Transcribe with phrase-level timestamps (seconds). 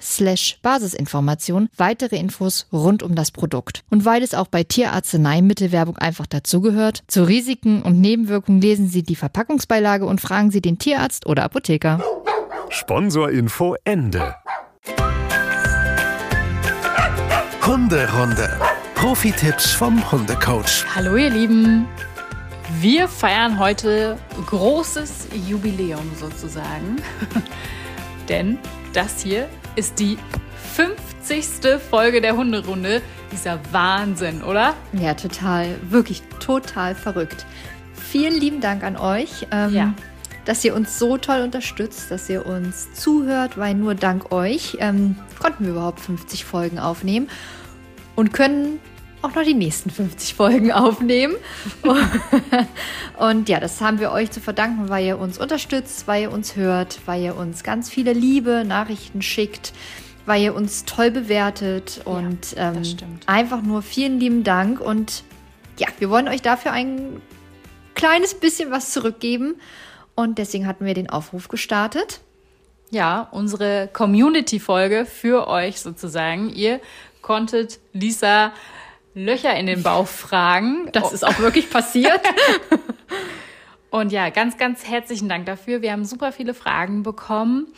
[0.00, 3.84] slash Basisinformation weitere Infos rund um das Produkt.
[3.90, 9.16] Und weil es auch bei Tierarzneimittelwerbung einfach dazugehört, zu Risiken und Nebenwirkungen lesen Sie die
[9.16, 12.00] Verpackungsbeilage und fragen Sie den Tierarzt oder Apotheker.
[12.70, 14.34] Sponsorinfo Ende.
[17.66, 18.50] Hunderunde.
[18.94, 20.84] Profi-Tipps vom Hundecoach.
[20.94, 21.86] Hallo ihr Lieben.
[22.80, 26.96] Wir feiern heute großes Jubiläum sozusagen.
[28.28, 28.58] Denn
[28.94, 30.16] das hier ist die
[30.74, 31.80] 50.
[31.90, 33.02] Folge der Hunderunde.
[33.32, 34.74] Dieser Wahnsinn, oder?
[34.92, 35.76] Ja, total.
[35.88, 37.44] Wirklich total verrückt.
[37.92, 39.46] Vielen lieben Dank an euch.
[39.50, 39.94] Ähm, Ja.
[40.44, 45.16] Dass ihr uns so toll unterstützt, dass ihr uns zuhört, weil nur dank euch ähm,
[45.40, 47.28] konnten wir überhaupt 50 Folgen aufnehmen
[48.14, 48.78] und können
[49.24, 51.34] auch noch die nächsten 50 Folgen aufnehmen.
[53.18, 56.56] Und ja, das haben wir euch zu verdanken, weil ihr uns unterstützt, weil ihr uns
[56.56, 59.72] hört, weil ihr uns ganz viele liebe Nachrichten schickt,
[60.26, 63.28] weil ihr uns toll bewertet und das ähm, stimmt.
[63.28, 64.80] einfach nur vielen lieben Dank.
[64.80, 65.24] Und
[65.78, 67.22] ja, wir wollen euch dafür ein
[67.94, 69.56] kleines bisschen was zurückgeben.
[70.14, 72.20] Und deswegen hatten wir den Aufruf gestartet.
[72.90, 76.50] Ja, unsere Community-Folge für euch sozusagen.
[76.50, 76.80] Ihr
[77.22, 78.52] konntet Lisa
[79.14, 80.88] Löcher in den Bauch fragen.
[80.92, 82.20] Das ist auch wirklich passiert.
[83.90, 85.80] Und ja, ganz, ganz herzlichen Dank dafür.
[85.80, 87.68] Wir haben super viele Fragen bekommen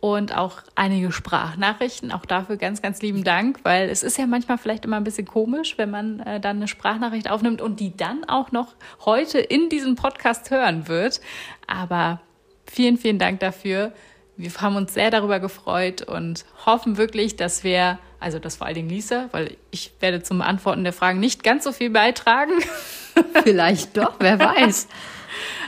[0.00, 2.10] und auch einige Sprachnachrichten.
[2.10, 5.26] Auch dafür ganz, ganz lieben Dank, weil es ist ja manchmal vielleicht immer ein bisschen
[5.26, 8.74] komisch, wenn man äh, dann eine Sprachnachricht aufnimmt und die dann auch noch
[9.06, 11.20] heute in diesem Podcast hören wird.
[11.68, 12.20] Aber
[12.66, 13.92] vielen, vielen Dank dafür.
[14.36, 18.74] Wir haben uns sehr darüber gefreut und hoffen wirklich, dass wir, also das vor allen
[18.74, 22.52] Dingen Lisa, weil ich werde zum Antworten der Fragen nicht ganz so viel beitragen.
[23.44, 24.88] Vielleicht doch, wer weiß.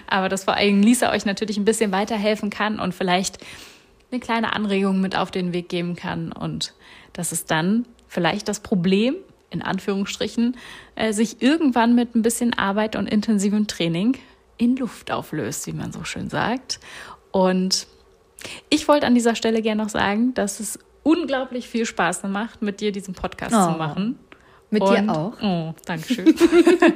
[0.06, 3.38] aber dass vor allem Lisa euch natürlich ein bisschen weiterhelfen kann und vielleicht
[4.10, 6.75] eine kleine Anregung mit auf den Weg geben kann und
[7.12, 9.16] dass es dann vielleicht das Problem,
[9.50, 10.56] in Anführungsstrichen,
[10.94, 14.16] äh, sich irgendwann mit ein bisschen Arbeit und intensivem Training
[14.59, 16.78] in Luft auflöst, wie man so schön sagt.
[17.33, 17.87] Und
[18.69, 22.80] ich wollte an dieser Stelle gerne noch sagen, dass es unglaublich viel Spaß macht, mit
[22.80, 23.72] dir diesen Podcast Oh.
[23.72, 24.19] zu machen.
[24.70, 25.32] Mit Und- dir auch.
[25.42, 26.34] Oh, Dankeschön.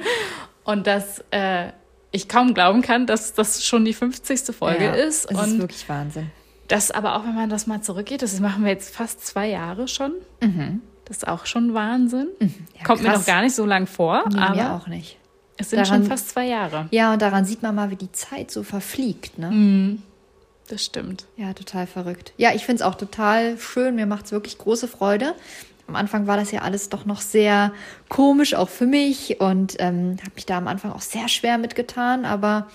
[0.64, 1.68] und dass äh,
[2.10, 4.54] ich kaum glauben kann, dass das schon die 50.
[4.56, 5.30] Folge Ja, ist.
[5.30, 6.30] Und ist wirklich Wahnsinn.
[6.68, 9.86] das aber auch, wenn man das mal zurückgeht, das machen wir jetzt fast zwei Jahre
[9.88, 10.12] schon.
[11.04, 12.28] Das ist auch schon Wahnsinn.
[12.40, 12.54] Mhm.
[12.76, 13.18] Ja, Kommt mir krass.
[13.20, 15.18] noch gar nicht so lang vor, Nee, aber mir auch nicht.
[15.56, 16.88] es sind Daran- schon fast zwei Jahre.
[16.90, 19.38] Ja, und daran sieht man mal, wie die Zeit so verfliegt.
[19.38, 19.98] Ne?
[20.70, 21.26] Das stimmt.
[21.36, 22.32] Ja, total verrückt.
[22.36, 23.96] Ja, ich finde es auch total schön.
[23.96, 25.34] Mir macht es wirklich große Freude.
[25.88, 27.72] Am Anfang war das ja alles doch noch sehr
[28.08, 29.40] komisch, auch für mich.
[29.40, 32.24] Und ähm, habe mich da am Anfang auch sehr schwer mitgetan.
[32.24, 32.68] Aber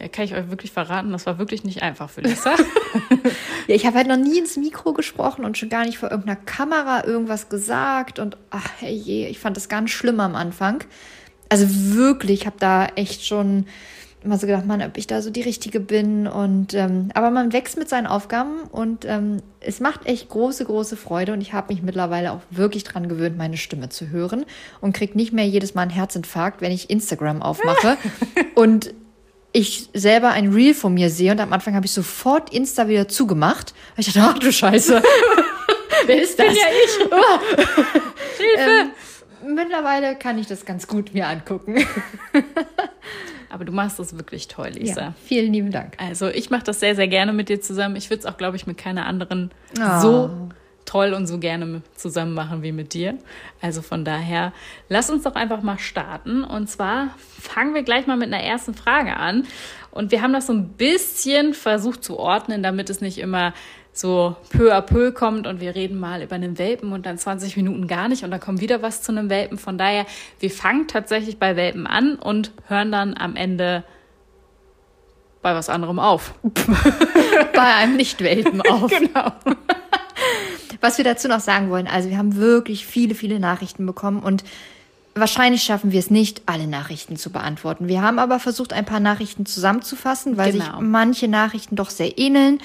[0.00, 2.56] Ja, kann ich euch wirklich verraten, das war wirklich nicht einfach für Lisa.
[3.68, 6.40] ja, ich habe halt noch nie ins Mikro gesprochen und schon gar nicht vor irgendeiner
[6.44, 8.18] Kamera irgendwas gesagt.
[8.18, 10.82] Und ach hey, je, ich fand das ganz schlimm am Anfang.
[11.48, 13.66] Also wirklich, ich habe da echt schon
[14.24, 16.26] immer so gedacht, Mann, ob ich da so die Richtige bin.
[16.26, 20.96] Und ähm, aber man wächst mit seinen Aufgaben und ähm, es macht echt große, große
[20.96, 21.32] Freude.
[21.32, 24.44] Und ich habe mich mittlerweile auch wirklich dran gewöhnt, meine Stimme zu hören
[24.80, 27.96] und krieg nicht mehr jedes Mal einen Herzinfarkt, wenn ich Instagram aufmache
[28.54, 28.92] und
[29.52, 33.08] ich selber ein Reel von mir sehe und am Anfang habe ich sofort Insta wieder
[33.08, 33.74] zugemacht.
[33.96, 35.02] Weil ich dachte, ach du Scheiße.
[36.06, 36.46] Wer ist das?
[36.46, 36.96] ja ich.
[38.38, 38.90] Hilfe!
[39.44, 41.84] Ähm, mittlerweile kann ich das ganz gut mir angucken.
[43.50, 45.00] Aber du machst das wirklich toll, Lisa.
[45.00, 45.94] Ja, vielen lieben Dank.
[45.98, 47.96] Also ich mache das sehr, sehr gerne mit dir zusammen.
[47.96, 49.50] Ich würde es auch, glaube ich, mit keiner anderen
[49.80, 50.00] Oh.
[50.00, 50.30] so
[50.84, 53.18] toll und so gerne zusammen machen wie mit dir.
[53.60, 54.52] Also von daher,
[54.88, 56.44] lass uns doch einfach mal starten.
[56.44, 59.46] Und zwar fangen wir gleich mal mit einer ersten Frage an.
[59.90, 63.52] Und wir haben das so ein bisschen versucht zu ordnen, damit es nicht immer
[63.98, 67.56] so peu à peu kommt und wir reden mal über einen Welpen und dann 20
[67.56, 69.58] Minuten gar nicht und dann kommt wieder was zu einem Welpen.
[69.58, 70.06] Von daher,
[70.40, 73.84] wir fangen tatsächlich bei Welpen an und hören dann am Ende
[75.42, 76.34] bei was anderem auf.
[77.54, 78.90] bei einem Nicht-Welpen auf.
[78.90, 79.32] genau.
[80.80, 84.44] Was wir dazu noch sagen wollen, also wir haben wirklich viele, viele Nachrichten bekommen und
[85.14, 87.88] wahrscheinlich schaffen wir es nicht, alle Nachrichten zu beantworten.
[87.88, 90.64] Wir haben aber versucht, ein paar Nachrichten zusammenzufassen, weil genau.
[90.64, 92.60] sich manche Nachrichten doch sehr ähneln.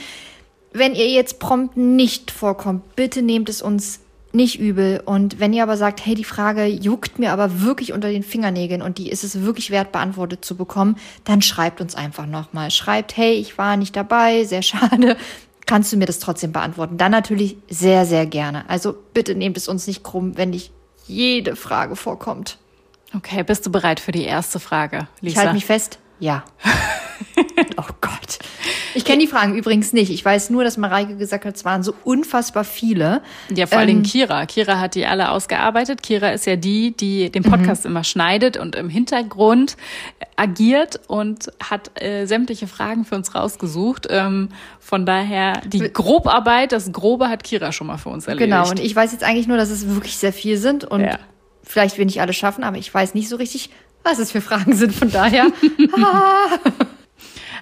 [0.74, 4.00] Wenn ihr jetzt prompt nicht vorkommt, bitte nehmt es uns
[4.34, 5.02] nicht übel.
[5.06, 8.81] Und wenn ihr aber sagt, hey, die Frage juckt mir aber wirklich unter den Fingernägeln
[8.81, 12.72] und die ist es wirklich wert, beantwortet zu bekommen, dann schreibt uns einfach nochmal.
[12.72, 15.16] Schreibt, hey, ich war nicht dabei, sehr schade.
[15.66, 16.98] Kannst du mir das trotzdem beantworten?
[16.98, 18.68] Dann natürlich sehr, sehr gerne.
[18.69, 20.72] Also bitte nehmt es uns nicht krumm, wenn nicht
[21.08, 22.58] jede Frage vorkommt.
[23.16, 25.34] Okay, bist du bereit für die erste Frage, Lisa?
[25.34, 26.00] Ich halte mich fest.
[26.19, 26.44] Ja.
[27.77, 28.39] oh Gott.
[28.95, 30.12] Ich kenne die Fragen übrigens nicht.
[30.12, 33.21] Ich weiß nur, dass Mareike gesagt hat, es waren so unfassbar viele.
[33.54, 34.45] Ja, vor allem ähm, Kira.
[34.45, 36.04] Kira hat die alle ausgearbeitet.
[36.04, 37.92] Kira ist ja die, die den Podcast mhm.
[37.92, 39.77] immer schneidet und im Hintergrund
[40.36, 44.07] agiert und hat äh, sämtliche Fragen für uns rausgesucht.
[44.09, 44.50] Ähm,
[44.80, 48.51] von daher, die Grobarbeit, das Grobe hat Kira schon mal für uns erledigt.
[48.51, 51.18] Genau, und ich weiß jetzt eigentlich nur, dass es wirklich sehr viel sind und ja.
[51.63, 53.69] vielleicht will nicht alle schaffen, aber ich weiß nicht so richtig,
[54.04, 54.94] was es für Fragen sind.
[54.94, 55.48] Von daher.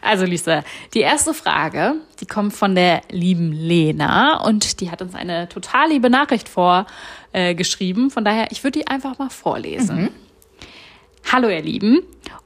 [0.04, 0.64] Also Lisa,
[0.96, 5.90] die erste Frage, die kommt von der lieben Lena und die hat uns eine total
[5.90, 8.08] liebe Nachricht vorgeschrieben.
[8.08, 10.02] Äh, von daher, ich würde die einfach mal vorlesen.
[10.02, 10.10] Mhm.
[11.32, 12.02] Hallo ihr Lieben,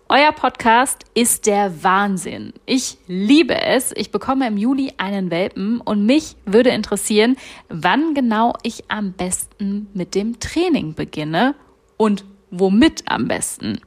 [0.10, 2.54] euer Podcast ist der Wahnsinn.
[2.66, 3.94] Ich liebe es.
[3.96, 7.38] Ich bekomme im Juli einen Welpen und mich würde interessieren,
[7.70, 11.56] wann genau ich am besten mit dem Training beginne
[11.98, 12.26] und
[12.60, 13.82] Womit am besten?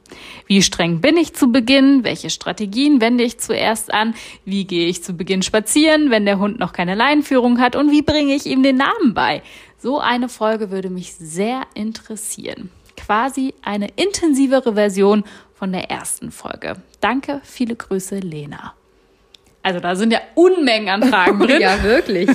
[0.45, 2.03] Wie streng bin ich zu Beginn?
[2.03, 4.13] Welche Strategien wende ich zuerst an?
[4.45, 7.75] Wie gehe ich zu Beginn spazieren, wenn der Hund noch keine Leinführung hat?
[7.75, 9.41] Und wie bringe ich ihm den Namen bei?
[9.77, 12.69] So eine Folge würde mich sehr interessieren.
[12.97, 15.23] Quasi eine intensivere Version
[15.55, 16.75] von der ersten Folge.
[17.01, 18.73] Danke, viele Grüße, Lena.
[19.63, 21.61] Also da sind ja Unmengen an Fragen drin.
[21.61, 22.29] ja, wirklich.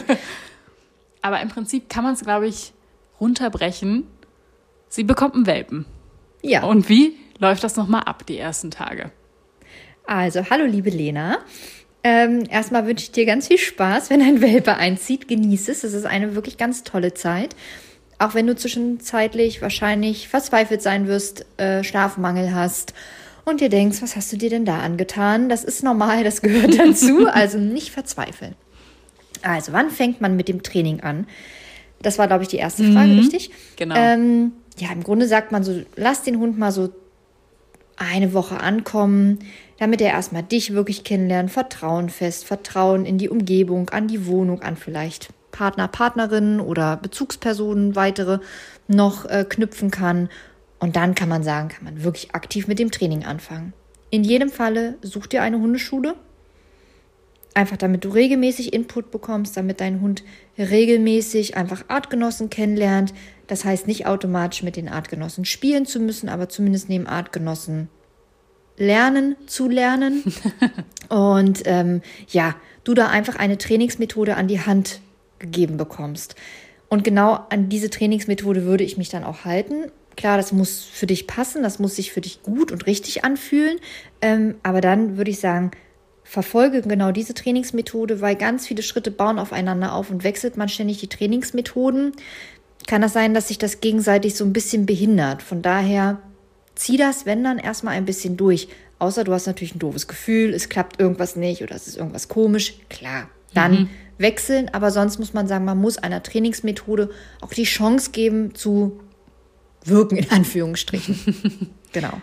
[1.22, 2.72] Aber im Prinzip kann man es, glaube ich,
[3.20, 4.06] runterbrechen.
[4.88, 5.87] Sie bekommt einen Welpen.
[6.44, 6.64] Ja.
[6.64, 9.11] Und wie läuft das nochmal ab, die ersten Tage?
[10.06, 11.38] Also, hallo liebe Lena.
[12.02, 15.26] Ähm, erstmal wünsche ich dir ganz viel Spaß, wenn ein Welpe einzieht.
[15.26, 15.85] Genieß es.
[15.85, 17.56] Es ist eine wirklich ganz tolle Zeit.
[18.19, 22.93] Auch wenn du zwischenzeitlich wahrscheinlich verzweifelt sein wirst, äh, Schlafmangel hast
[23.47, 25.49] und dir denkst, was hast du dir denn da angetan?
[25.49, 27.26] Das ist normal, das gehört dazu.
[27.26, 28.55] also nicht verzweifeln.
[29.40, 31.26] Also, wann fängt man mit dem Training an?
[32.02, 33.50] Das war, glaube ich, die erste Frage, mhm, richtig?
[33.76, 33.94] Genau.
[33.97, 36.91] Ähm, ja, im Grunde sagt man so, lass den Hund mal so
[37.97, 39.38] eine Woche ankommen,
[39.79, 44.62] damit er erstmal dich wirklich kennenlernt, Vertrauen fest, Vertrauen in die Umgebung, an die Wohnung,
[44.62, 48.41] an vielleicht Partner, Partnerinnen oder Bezugspersonen weitere
[48.88, 50.29] noch äh, knüpfen kann.
[50.81, 53.73] Und dann kann man sagen, kann man wirklich aktiv mit dem Training anfangen.
[54.11, 56.17] In jedem Falle such dir eine Hundeschule.
[57.55, 60.25] Einfach damit du regelmäßig Input bekommst, damit dein Hund
[60.59, 63.15] regelmäßig einfach Artgenossen kennenlernt,
[63.46, 67.88] das heißt nicht automatisch mit den Artgenossen spielen zu müssen, aber zumindest neben Artgenossen
[68.76, 70.25] lernen zu lernen.
[71.08, 75.00] und ähm, ja, du da einfach eine Trainingsmethode an die Hand
[75.38, 76.35] gegeben bekommst.
[76.88, 79.90] Und genau an diese Trainingsmethode würde ich mich dann auch halten.
[80.16, 83.78] Klar, das muss für dich passen, das muss sich für dich gut und richtig anfühlen.
[84.21, 85.73] Ähm, aber dann würde ich sagen,
[86.23, 90.99] verfolge genau diese Trainingsmethode, weil ganz viele Schritte bauen aufeinander auf und wechselt man ständig
[90.99, 92.12] die Trainingsmethoden
[92.87, 95.43] kann das sein, dass sich das gegenseitig so ein bisschen behindert.
[95.43, 96.21] Von daher
[96.75, 98.69] zieh das, wenn dann erstmal ein bisschen durch.
[98.99, 102.28] Außer du hast natürlich ein doofes Gefühl, es klappt irgendwas nicht oder es ist irgendwas
[102.28, 102.75] komisch.
[102.88, 103.88] Klar, dann mhm.
[104.19, 104.69] wechseln.
[104.73, 109.00] Aber sonst muss man sagen, man muss einer Trainingsmethode auch die Chance geben zu
[109.85, 111.71] wirken, in Anführungsstrichen.
[111.93, 112.21] genau.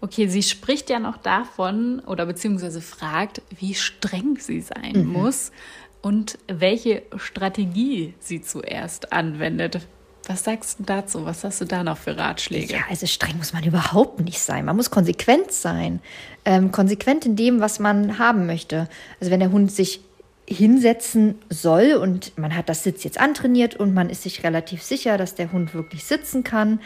[0.00, 5.12] Okay, sie spricht ja noch davon oder beziehungsweise fragt, wie streng sie sein mhm.
[5.12, 5.52] muss
[6.02, 9.86] und welche Strategie sie zuerst anwendet.
[10.26, 11.24] Was sagst du dazu?
[11.24, 12.74] Was hast du da noch für Ratschläge?
[12.74, 14.64] Ja, also streng muss man überhaupt nicht sein.
[14.64, 16.00] Man muss konsequent sein.
[16.44, 18.88] Ähm, konsequent in dem, was man haben möchte.
[19.20, 20.00] Also wenn der Hund sich
[20.48, 25.18] hinsetzen soll und man hat das Sitz jetzt antrainiert und man ist sich relativ sicher,
[25.18, 26.80] dass der Hund wirklich sitzen kann.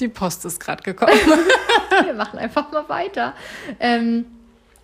[0.00, 1.12] Die Post ist gerade gekommen.
[2.04, 3.34] Wir machen einfach mal weiter.
[3.80, 4.26] Ähm,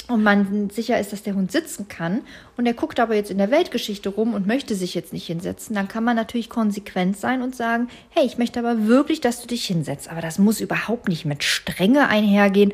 [0.07, 2.23] und man sicher ist, dass der Hund sitzen kann
[2.57, 5.75] und er guckt aber jetzt in der Weltgeschichte rum und möchte sich jetzt nicht hinsetzen,
[5.75, 9.47] dann kann man natürlich konsequent sein und sagen, hey, ich möchte aber wirklich, dass du
[9.47, 10.11] dich hinsetzt.
[10.11, 12.73] Aber das muss überhaupt nicht mit Strenge einhergehen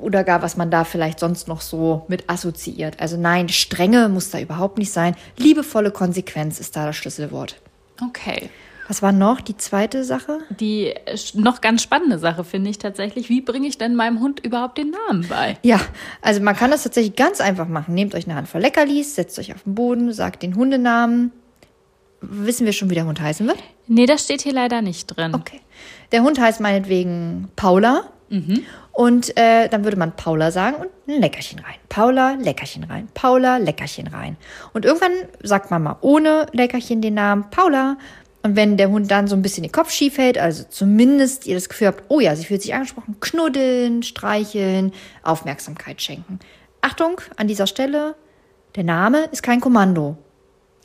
[0.00, 3.00] oder gar was man da vielleicht sonst noch so mit assoziiert.
[3.00, 5.16] Also nein, Strenge muss da überhaupt nicht sein.
[5.36, 7.60] Liebevolle Konsequenz ist da das Schlüsselwort.
[8.00, 8.48] Okay.
[8.92, 10.40] Was war noch die zweite Sache?
[10.50, 10.92] Die
[11.32, 14.90] noch ganz spannende Sache finde ich tatsächlich, wie bringe ich denn meinem Hund überhaupt den
[14.90, 15.56] Namen bei?
[15.62, 15.80] Ja,
[16.20, 17.94] also man kann das tatsächlich ganz einfach machen.
[17.94, 21.32] Nehmt euch eine Handvoll Leckerlis, setzt euch auf den Boden, sagt den Hundenamen.
[22.20, 23.56] Wissen wir schon, wie der Hund heißen wird?
[23.86, 25.34] Nee, das steht hier leider nicht drin.
[25.34, 25.60] Okay.
[26.12, 28.10] Der Hund heißt meinetwegen Paula.
[28.28, 28.62] Mhm.
[28.92, 31.76] Und äh, dann würde man Paula sagen und ein Leckerchen rein.
[31.88, 33.08] Paula, Leckerchen rein.
[33.14, 34.36] Paula, Leckerchen rein.
[34.74, 37.96] Und irgendwann sagt man mal ohne Leckerchen den Namen Paula.
[38.42, 41.54] Und wenn der Hund dann so ein bisschen den Kopf schief hält, also zumindest ihr
[41.54, 46.40] das Gefühl habt, oh ja, sie fühlt sich angesprochen, knuddeln, streicheln, Aufmerksamkeit schenken.
[46.80, 48.16] Achtung, an dieser Stelle,
[48.74, 50.16] der Name ist kein Kommando.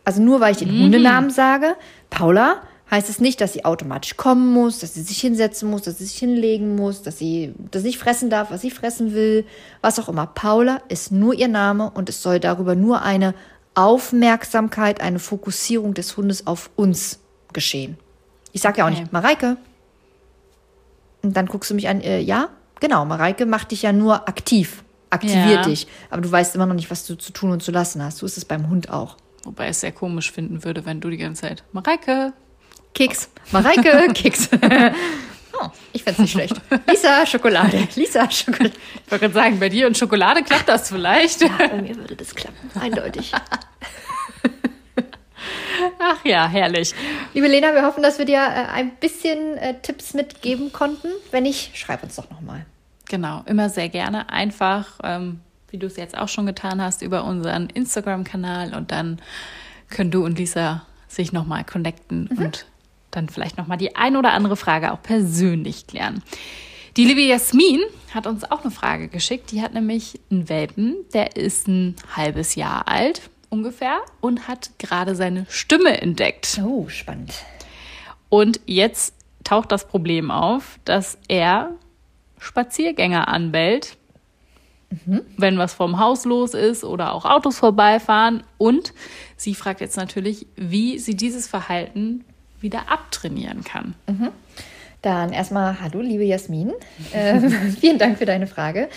[0.04, 0.84] Also nur weil ich den mhm.
[0.84, 1.76] Hundenamen sage,
[2.12, 2.62] Paula,
[2.92, 6.06] heißt es nicht, dass sie automatisch kommen muss, dass sie sich hinsetzen muss, dass sie
[6.06, 9.46] sich hinlegen muss, dass sie, dass sie fressen darf, was sie fressen will,
[9.82, 10.28] was auch immer.
[10.28, 13.34] Paula ist nur ihr Name und es soll darüber nur eine
[13.74, 17.20] Aufmerksamkeit, eine Fokussierung des Hundes auf uns
[17.54, 17.98] geschehen.
[18.52, 19.58] Ich sage ja auch nicht, Mareike.
[21.22, 22.50] Und dann guckst du mich an, äh, ja,
[22.80, 25.62] genau, Mareike macht dich ja nur aktiv, aktiviert ja.
[25.64, 25.88] dich.
[26.10, 28.18] Aber du weißt immer noch nicht, was du zu tun und zu lassen hast.
[28.18, 29.18] So ist es beim Hund auch.
[29.44, 32.34] Wobei es sehr komisch finden würde, wenn du die ganze Zeit, Mareike.
[32.94, 33.30] Keks.
[33.52, 34.50] Mareike, Keks.
[35.60, 36.56] Oh, ich fände es nicht schlecht.
[36.88, 37.88] Lisa, Schokolade.
[37.96, 38.74] Lisa, Schokolade.
[39.04, 41.42] Ich wollte gerade sagen, bei dir und Schokolade klappt das vielleicht.
[41.42, 43.32] Ja, bei mir würde das klappen, eindeutig.
[46.00, 46.94] Ach ja, herrlich.
[47.34, 51.10] Liebe Lena, wir hoffen, dass wir dir äh, ein bisschen äh, Tipps mitgeben konnten.
[51.32, 52.66] Wenn nicht, schreib uns doch nochmal.
[53.10, 54.30] Genau, immer sehr gerne.
[54.30, 59.20] Einfach, ähm, wie du es jetzt auch schon getan hast, über unseren Instagram-Kanal und dann
[59.90, 62.46] können du und Lisa sich nochmal connecten mhm.
[62.46, 62.66] und
[63.12, 66.22] dann vielleicht nochmal die ein oder andere Frage auch persönlich klären.
[66.98, 67.80] Die liebe Jasmin
[68.14, 69.52] hat uns auch eine Frage geschickt.
[69.52, 75.16] Die hat nämlich einen Welpen, der ist ein halbes Jahr alt ungefähr und hat gerade
[75.16, 76.60] seine Stimme entdeckt.
[76.64, 77.34] Oh, spannend.
[78.30, 79.14] Und jetzt
[79.44, 81.72] taucht das Problem auf, dass er
[82.40, 83.98] Spaziergänger anbellt,
[85.06, 85.22] mhm.
[85.38, 88.44] wenn was vom Haus los ist oder auch Autos vorbeifahren.
[88.58, 88.94] Und
[89.38, 92.26] sie fragt jetzt natürlich, wie sie dieses Verhalten
[92.60, 93.96] wieder abtrainieren kann.
[94.08, 94.30] Mhm.
[95.02, 96.74] Dann erstmal, hallo, liebe Jasmin.
[97.14, 97.40] Äh,
[97.80, 98.90] vielen Dank für deine Frage.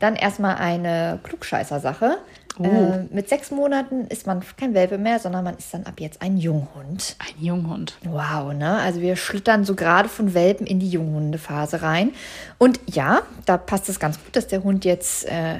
[0.00, 2.18] Dann erstmal eine Klugscheißer-Sache.
[2.58, 2.64] Oh.
[2.64, 6.22] Äh, mit sechs Monaten ist man kein Welpe mehr, sondern man ist dann ab jetzt
[6.22, 7.16] ein Junghund.
[7.18, 7.96] Ein Junghund.
[8.04, 8.78] Wow, ne?
[8.78, 12.12] Also wir schlittern so gerade von Welpen in die Junghundephase rein.
[12.58, 15.56] Und ja, da passt es ganz gut, dass der Hund jetzt äh,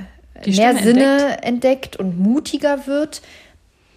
[0.46, 1.44] mehr Sinne entdeckt.
[1.44, 3.22] entdeckt und mutiger wird,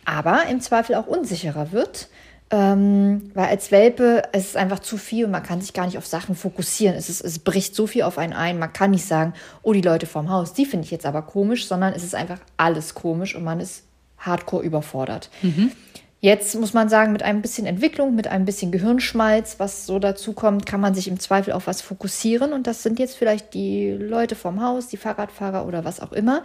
[0.06, 2.08] aber im Zweifel auch unsicherer wird.
[2.50, 5.98] Ähm, weil als Welpe es ist einfach zu viel und man kann sich gar nicht
[5.98, 6.96] auf Sachen fokussieren.
[6.96, 8.58] Es, ist, es bricht so viel auf einen ein.
[8.58, 11.68] Man kann nicht sagen, oh, die Leute vorm Haus, die finde ich jetzt aber komisch,
[11.68, 13.84] sondern es ist einfach alles komisch und man ist
[14.18, 15.30] hardcore überfordert.
[15.42, 15.72] Mhm.
[16.20, 20.34] Jetzt muss man sagen, mit ein bisschen Entwicklung, mit ein bisschen Gehirnschmalz, was so dazu
[20.34, 22.54] kommt, kann man sich im Zweifel auf was fokussieren.
[22.54, 26.42] Und das sind jetzt vielleicht die Leute vorm Haus, die Fahrradfahrer oder was auch immer.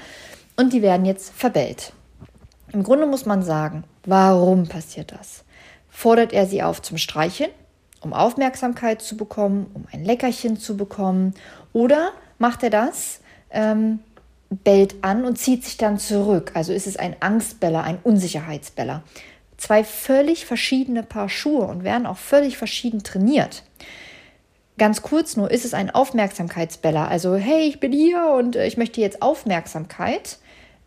[0.57, 1.95] Und die werden jetzt verbellt.
[2.73, 5.45] Im Grunde muss man sagen, warum passiert das?
[5.93, 7.51] Fordert er sie auf zum Streicheln,
[8.01, 11.35] um Aufmerksamkeit zu bekommen, um ein Leckerchen zu bekommen.
[11.73, 13.21] Oder macht er das,
[13.51, 14.01] ähm,
[14.51, 16.53] bellt an und zieht sich dann zurück.
[16.55, 19.03] Also ist es ein Angstbeller, ein Unsicherheitsbeller.
[19.59, 23.63] Zwei völlig verschiedene Paar Schuhe und werden auch völlig verschieden trainiert.
[24.79, 27.07] Ganz kurz nur, ist es ein Aufmerksamkeitsbeller?
[27.07, 30.39] Also, hey, ich bin hier und äh, ich möchte jetzt Aufmerksamkeit.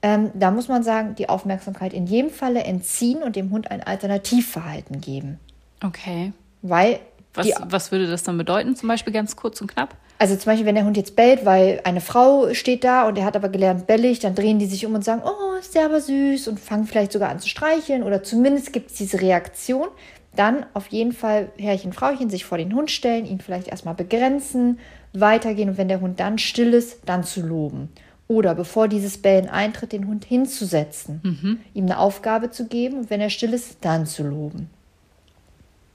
[0.06, 3.82] Ähm, da muss man sagen, die Aufmerksamkeit in jedem Falle entziehen und dem Hund ein
[3.82, 5.40] Alternativverhalten geben.
[5.84, 6.32] Okay.
[6.62, 7.00] Weil.
[7.34, 9.96] Was, was würde das dann bedeuten, zum Beispiel ganz kurz und knapp?
[10.20, 13.26] Also zum Beispiel, wenn der Hund jetzt bellt, weil eine Frau steht da und er
[13.26, 16.00] hat aber gelernt bellig, dann drehen die sich um und sagen, oh, ist der aber
[16.00, 19.88] süß und fangen vielleicht sogar an zu streicheln oder zumindest gibt es diese Reaktion.
[20.36, 24.78] Dann auf jeden Fall Herrchen, Frauchen sich vor den Hund stellen, ihn vielleicht erstmal begrenzen,
[25.14, 27.90] weitergehen und wenn der Hund dann still ist, dann zu loben.
[28.28, 31.60] Oder bevor dieses Bellen eintritt, den Hund hinzusetzen, mhm.
[31.74, 34.70] ihm eine Aufgabe zu geben und wenn er still ist, dann zu loben.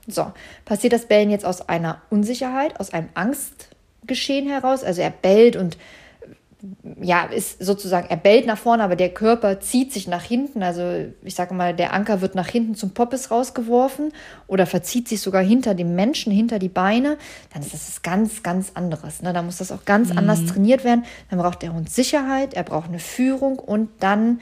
[0.07, 0.31] So,
[0.65, 4.83] passiert das Bellen jetzt aus einer Unsicherheit, aus einem Angstgeschehen heraus?
[4.83, 5.77] Also er bellt und
[7.01, 10.63] ja, ist sozusagen, er bellt nach vorne, aber der Körper zieht sich nach hinten.
[10.63, 14.11] Also ich sage mal, der Anker wird nach hinten zum Poppes rausgeworfen
[14.47, 17.17] oder verzieht sich sogar hinter dem Menschen, hinter die Beine,
[17.53, 19.21] dann ist das ganz, ganz anderes.
[19.21, 19.33] Ne?
[19.33, 20.19] Da muss das auch ganz mhm.
[20.19, 21.05] anders trainiert werden.
[21.29, 24.39] Dann braucht der Hund Sicherheit, er braucht eine Führung und dann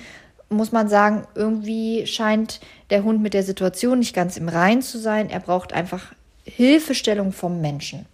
[0.49, 2.59] muss man sagen, irgendwie scheint
[2.89, 5.29] der Hund mit der Situation nicht ganz im Rein zu sein.
[5.29, 8.05] Er braucht einfach Hilfestellung vom Menschen.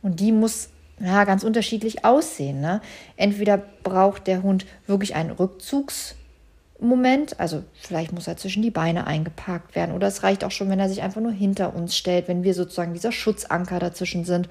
[0.00, 0.68] Und die muss
[1.00, 2.60] ja, ganz unterschiedlich aussehen.
[2.60, 2.80] Ne?
[3.16, 9.74] Entweder braucht der Hund wirklich einen Rückzugsmoment, also vielleicht muss er zwischen die Beine eingepackt
[9.74, 12.44] werden, oder es reicht auch schon, wenn er sich einfach nur hinter uns stellt, wenn
[12.44, 14.48] wir sozusagen dieser Schutzanker dazwischen sind.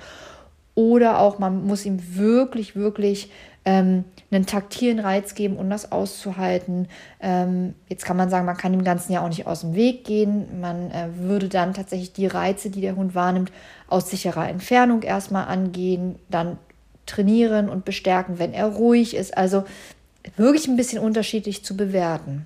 [0.74, 3.30] Oder auch, man muss ihm wirklich, wirklich
[3.64, 6.88] ähm, einen taktilen Reiz geben, um das auszuhalten.
[7.20, 10.04] Ähm, jetzt kann man sagen, man kann dem Ganzen ja auch nicht aus dem Weg
[10.04, 10.60] gehen.
[10.60, 13.52] Man äh, würde dann tatsächlich die Reize, die der Hund wahrnimmt,
[13.88, 16.58] aus sicherer Entfernung erstmal angehen, dann
[17.06, 19.38] trainieren und bestärken, wenn er ruhig ist.
[19.38, 19.66] Also
[20.38, 22.46] wirklich ein bisschen unterschiedlich zu bewerten.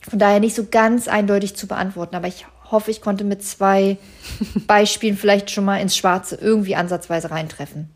[0.00, 3.96] Von daher nicht so ganz eindeutig zu beantworten, aber ich hoffe, ich konnte mit zwei
[4.66, 7.93] Beispielen vielleicht schon mal ins Schwarze irgendwie ansatzweise reintreffen.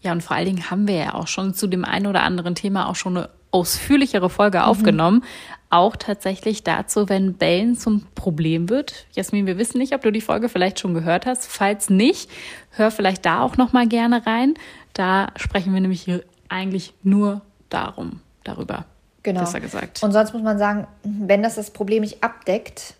[0.00, 2.54] Ja, und vor allen Dingen haben wir ja auch schon zu dem einen oder anderen
[2.54, 4.64] Thema auch schon eine ausführlichere Folge mhm.
[4.64, 5.24] aufgenommen.
[5.70, 9.06] Auch tatsächlich dazu, wenn Bellen zum Problem wird.
[9.12, 11.46] Jasmin, wir wissen nicht, ob du die Folge vielleicht schon gehört hast.
[11.46, 12.30] Falls nicht,
[12.70, 14.54] hör vielleicht da auch noch mal gerne rein.
[14.94, 18.86] Da sprechen wir nämlich hier eigentlich nur darum, darüber.
[19.22, 19.40] Genau.
[19.40, 20.02] Besser gesagt.
[20.02, 22.94] Und sonst muss man sagen, wenn das das Problem nicht abdeckt,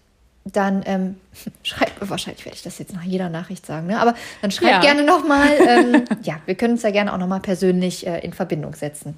[0.52, 1.16] dann ähm,
[1.62, 4.00] schreibt, wahrscheinlich werde ich das jetzt nach jeder Nachricht sagen, ne?
[4.00, 4.80] aber dann schreibt ja.
[4.80, 5.48] gerne nochmal.
[5.68, 9.16] Ähm, ja, wir können uns ja gerne auch nochmal persönlich äh, in Verbindung setzen.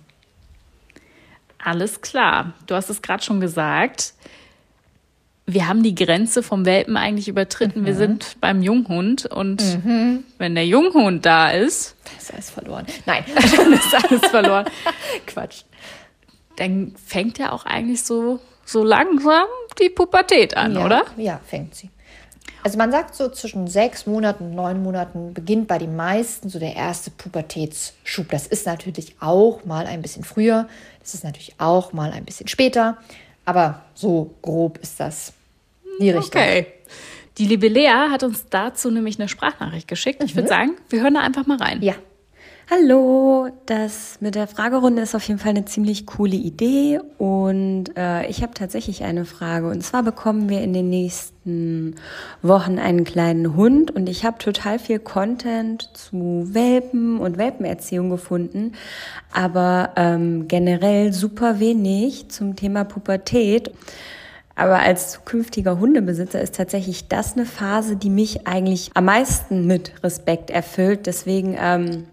[1.63, 2.55] Alles klar.
[2.67, 4.15] Du hast es gerade schon gesagt.
[5.47, 7.83] Wir haben die Grenze vom Welpen eigentlich übertreten.
[7.83, 7.87] Mhm.
[7.87, 10.25] Wir sind beim Junghund und mhm.
[10.39, 11.97] wenn der Junghund da ist.
[12.19, 12.87] ist alles verloren.
[13.07, 13.25] Nein,
[13.57, 14.67] dann ist alles verloren.
[15.27, 15.63] Quatsch.
[16.57, 19.47] Dann fängt er auch eigentlich so so langsam
[19.81, 21.05] die Pubertät an, ja, oder?
[21.17, 21.91] Ja, fängt sie.
[22.63, 26.59] Also man sagt so zwischen sechs Monaten und neun Monaten beginnt bei den meisten so
[26.59, 28.29] der erste Pubertätsschub.
[28.31, 30.69] Das ist natürlich auch mal ein bisschen früher,
[31.01, 32.99] das ist natürlich auch mal ein bisschen später,
[33.47, 35.33] aber so grob ist das
[36.01, 36.41] die Richtung.
[36.41, 36.67] Okay.
[37.39, 40.23] Die liebe Lea hat uns dazu nämlich eine Sprachnachricht geschickt.
[40.23, 40.41] Ich mhm.
[40.41, 41.83] würde sagen, wir hören da einfach mal rein.
[41.83, 41.95] Ja.
[42.73, 48.29] Hallo, das mit der Fragerunde ist auf jeden Fall eine ziemlich coole Idee und äh,
[48.29, 51.97] ich habe tatsächlich eine Frage und zwar bekommen wir in den nächsten
[52.43, 58.75] Wochen einen kleinen Hund und ich habe total viel Content zu Welpen und Welpenerziehung gefunden,
[59.33, 63.73] aber ähm, generell super wenig zum Thema Pubertät.
[64.55, 69.93] Aber als zukünftiger Hundebesitzer ist tatsächlich das eine Phase, die mich eigentlich am meisten mit
[70.05, 71.07] Respekt erfüllt.
[71.07, 72.05] Deswegen ähm,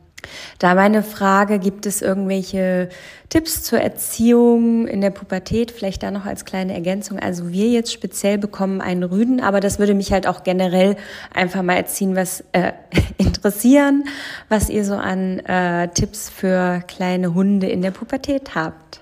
[0.59, 2.89] da meine Frage, gibt es irgendwelche
[3.29, 5.71] Tipps zur Erziehung in der Pubertät?
[5.71, 7.19] Vielleicht da noch als kleine Ergänzung.
[7.19, 10.95] Also wir jetzt speziell bekommen einen Rüden, aber das würde mich halt auch generell
[11.33, 12.73] einfach mal erziehen, was äh,
[13.17, 14.05] interessieren,
[14.49, 19.01] was ihr so an äh, Tipps für kleine Hunde in der Pubertät habt.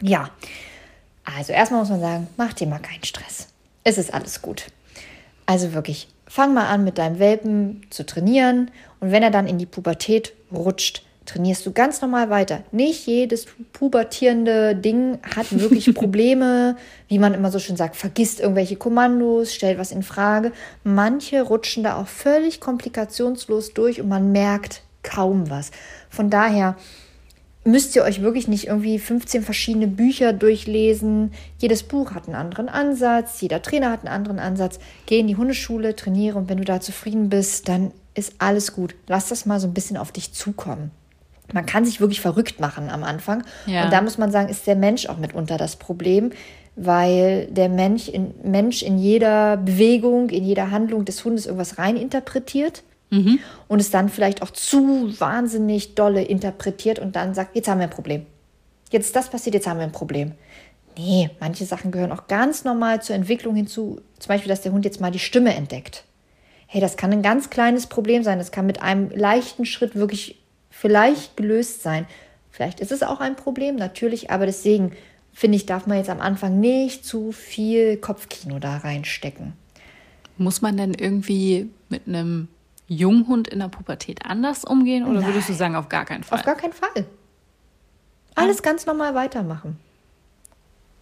[0.00, 0.30] Ja,
[1.24, 3.48] also erstmal muss man sagen, mach dir mal keinen Stress.
[3.84, 4.66] Es ist alles gut.
[5.46, 9.58] Also wirklich, fang mal an mit deinem Welpen zu trainieren und wenn er dann in
[9.58, 12.64] die Pubertät rutscht, trainierst du ganz normal weiter.
[12.72, 16.76] Nicht jedes pubertierende Ding hat wirklich Probleme,
[17.08, 20.52] wie man immer so schön sagt, vergisst irgendwelche Kommandos, stellt was in Frage.
[20.84, 25.70] Manche rutschen da auch völlig komplikationslos durch und man merkt kaum was.
[26.10, 26.76] Von daher
[27.64, 31.32] müsst ihr euch wirklich nicht irgendwie 15 verschiedene Bücher durchlesen.
[31.58, 34.80] Jedes Buch hat einen anderen Ansatz, jeder Trainer hat einen anderen Ansatz.
[35.06, 38.94] Geh in die Hundeschule, trainiere und wenn du da zufrieden bist, dann ist alles gut.
[39.06, 40.90] Lass das mal so ein bisschen auf dich zukommen.
[41.52, 43.44] Man kann sich wirklich verrückt machen am Anfang.
[43.66, 43.84] Ja.
[43.84, 46.30] Und da muss man sagen, ist der Mensch auch mitunter das Problem,
[46.76, 52.82] weil der Mensch in, Mensch in jeder Bewegung, in jeder Handlung des Hundes irgendwas reininterpretiert
[53.10, 53.38] mhm.
[53.68, 57.86] und es dann vielleicht auch zu wahnsinnig dolle interpretiert und dann sagt, jetzt haben wir
[57.86, 58.24] ein Problem.
[58.90, 60.32] Jetzt ist das passiert, jetzt haben wir ein Problem.
[60.96, 64.00] Nee, manche Sachen gehören auch ganz normal zur Entwicklung hinzu.
[64.18, 66.04] Zum Beispiel, dass der Hund jetzt mal die Stimme entdeckt
[66.72, 68.38] hey, das kann ein ganz kleines Problem sein.
[68.38, 72.06] Das kann mit einem leichten Schritt wirklich vielleicht gelöst sein.
[72.50, 74.92] Vielleicht ist es auch ein Problem, natürlich, aber deswegen
[75.34, 79.52] finde ich, darf man jetzt am Anfang nicht zu viel Kopfkino da reinstecken.
[80.38, 82.48] Muss man denn irgendwie mit einem
[82.88, 85.26] Junghund in der Pubertät anders umgehen oder Nein.
[85.26, 86.38] würdest du sagen, auf gar keinen Fall?
[86.38, 87.04] Auf gar keinen Fall.
[88.34, 88.62] Alles ah.
[88.62, 89.78] ganz normal weitermachen.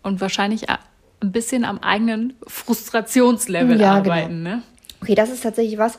[0.03, 0.79] Und wahrscheinlich ein
[1.21, 4.11] bisschen am eigenen Frustrationslevel ja, genau.
[4.11, 4.57] arbeiten, genau.
[4.57, 4.63] ne?
[5.01, 5.99] Okay, das ist tatsächlich was.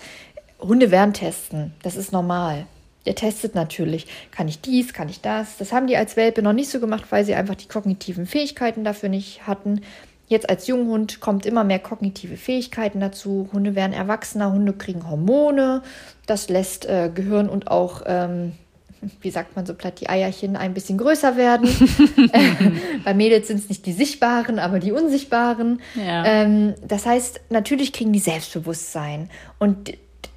[0.59, 1.73] Hunde werden testen.
[1.83, 2.65] Das ist normal.
[3.05, 5.57] Der testet natürlich, kann ich dies, kann ich das.
[5.57, 8.83] Das haben die als Welpe noch nicht so gemacht, weil sie einfach die kognitiven Fähigkeiten
[8.83, 9.81] dafür nicht hatten.
[10.27, 13.49] Jetzt als Junghund kommt immer mehr kognitive Fähigkeiten dazu.
[13.51, 15.81] Hunde werden erwachsener, Hunde kriegen Hormone.
[16.27, 18.53] Das lässt äh, Gehirn und auch, ähm,
[19.21, 21.69] wie sagt man so platt, die Eierchen ein bisschen größer werden.
[23.03, 25.81] Bei Mädels sind es nicht die sichtbaren, aber die unsichtbaren.
[25.95, 26.25] Ja.
[26.25, 29.29] Ähm, das heißt, natürlich kriegen die Selbstbewusstsein.
[29.59, 29.93] Und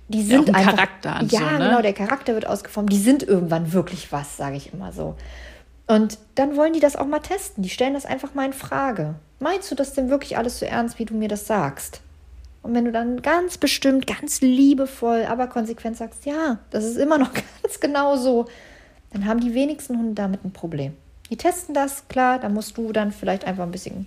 [0.09, 0.77] die sind ja, einfach.
[0.77, 1.59] Charakter ja, so, ne?
[1.59, 2.92] genau, der Charakter wird ausgeformt.
[2.92, 5.16] Die sind irgendwann wirklich was, sage ich immer so.
[5.87, 7.62] Und dann wollen die das auch mal testen.
[7.62, 9.16] Die stellen das einfach mal in Frage.
[9.40, 12.00] Meinst du das denn wirklich alles so ernst, wie du mir das sagst?
[12.64, 17.18] Und wenn du dann ganz bestimmt, ganz liebevoll, aber konsequent sagst, ja, das ist immer
[17.18, 17.31] noch
[17.62, 18.46] ganz genau so,
[19.12, 20.94] dann haben die wenigsten Hunde damit ein Problem.
[21.31, 24.07] Die testen das, klar, da musst du dann vielleicht einfach ein bisschen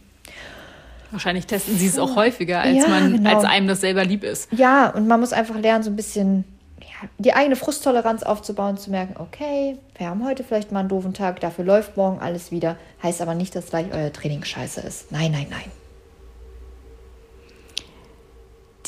[1.12, 3.36] Wahrscheinlich testen sie es auch häufiger, als, ja, man, genau.
[3.36, 4.52] als einem das selber lieb ist.
[4.52, 6.44] Ja, und man muss einfach lernen, so ein bisschen
[6.82, 11.14] ja, die eigene Frusttoleranz aufzubauen, zu merken, okay, wir haben heute vielleicht mal einen doofen
[11.14, 12.76] Tag, dafür läuft morgen alles wieder.
[13.04, 15.12] Heißt aber nicht, dass gleich euer Training scheiße ist.
[15.12, 15.72] Nein, nein, nein.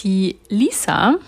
[0.03, 1.19] Die Lisa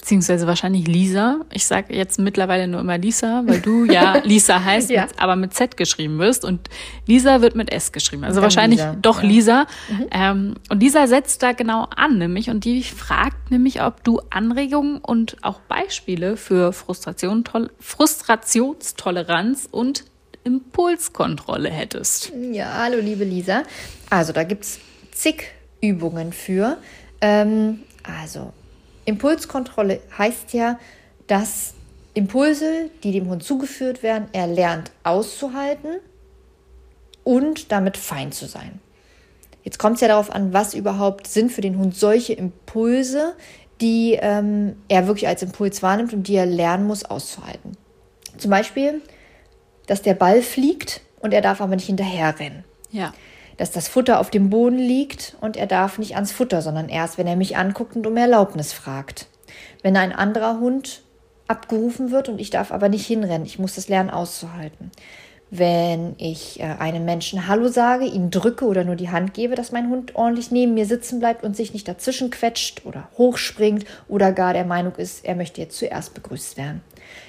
[0.00, 1.40] beziehungsweise wahrscheinlich Lisa.
[1.52, 5.06] Ich sage jetzt mittlerweile nur immer Lisa, weil du ja Lisa heißt, ja.
[5.18, 6.68] Aber mit Z geschrieben wirst und
[7.06, 8.24] Lisa wird mit S geschrieben.
[8.24, 8.96] Also wahrscheinlich Lisa.
[9.00, 9.28] doch ja.
[9.28, 9.66] Lisa.
[9.88, 10.06] Mhm.
[10.10, 14.98] Ähm, und Lisa setzt da genau an, nämlich und die fragt nämlich, ob du Anregungen
[14.98, 17.44] und auch Beispiele für Frustration,
[17.78, 20.04] Frustrationstoleranz und
[20.44, 22.32] Impulskontrolle hättest.
[22.52, 23.64] Ja, hallo liebe Lisa.
[24.08, 24.80] Also da gibt es
[25.12, 26.78] zig Übungen für.
[27.20, 28.52] Ähm, also
[29.04, 30.78] Impulskontrolle heißt ja,
[31.26, 31.74] dass
[32.14, 35.96] Impulse, die dem Hund zugeführt werden, er lernt auszuhalten
[37.24, 38.80] und damit fein zu sein.
[39.62, 43.34] Jetzt kommt es ja darauf an, was überhaupt sind für den Hund solche Impulse,
[43.80, 47.76] die ähm, er wirklich als Impuls wahrnimmt und die er lernen muss auszuhalten.
[48.38, 49.00] Zum Beispiel,
[49.86, 52.64] dass der Ball fliegt und er darf aber nicht hinterher rennen.
[52.90, 53.12] Ja
[53.60, 57.18] dass das Futter auf dem Boden liegt und er darf nicht ans Futter, sondern erst,
[57.18, 59.26] wenn er mich anguckt und um Erlaubnis fragt.
[59.82, 61.02] Wenn ein anderer Hund
[61.46, 64.90] abgerufen wird und ich darf aber nicht hinrennen, ich muss das lernen auszuhalten.
[65.50, 69.72] Wenn ich äh, einem Menschen Hallo sage, ihn drücke oder nur die Hand gebe, dass
[69.72, 74.32] mein Hund ordentlich neben mir sitzen bleibt und sich nicht dazwischen quetscht oder hochspringt oder
[74.32, 76.80] gar der Meinung ist, er möchte jetzt zuerst begrüßt werden.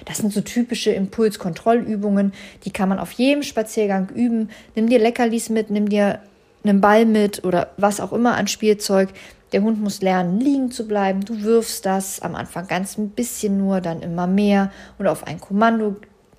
[0.04, 2.32] Das sind so typische Impulskontrollübungen,
[2.64, 4.50] die kann man auf jedem Spaziergang üben.
[4.74, 6.20] Nimm dir Leckerlis mit, nimm dir
[6.64, 9.10] einen Ball mit oder was auch immer an Spielzeug.
[9.52, 11.24] Der Hund muss lernen, liegen zu bleiben.
[11.24, 15.40] Du wirfst das am Anfang ganz ein bisschen nur, dann immer mehr und auf ein
[15.40, 15.96] Kommando,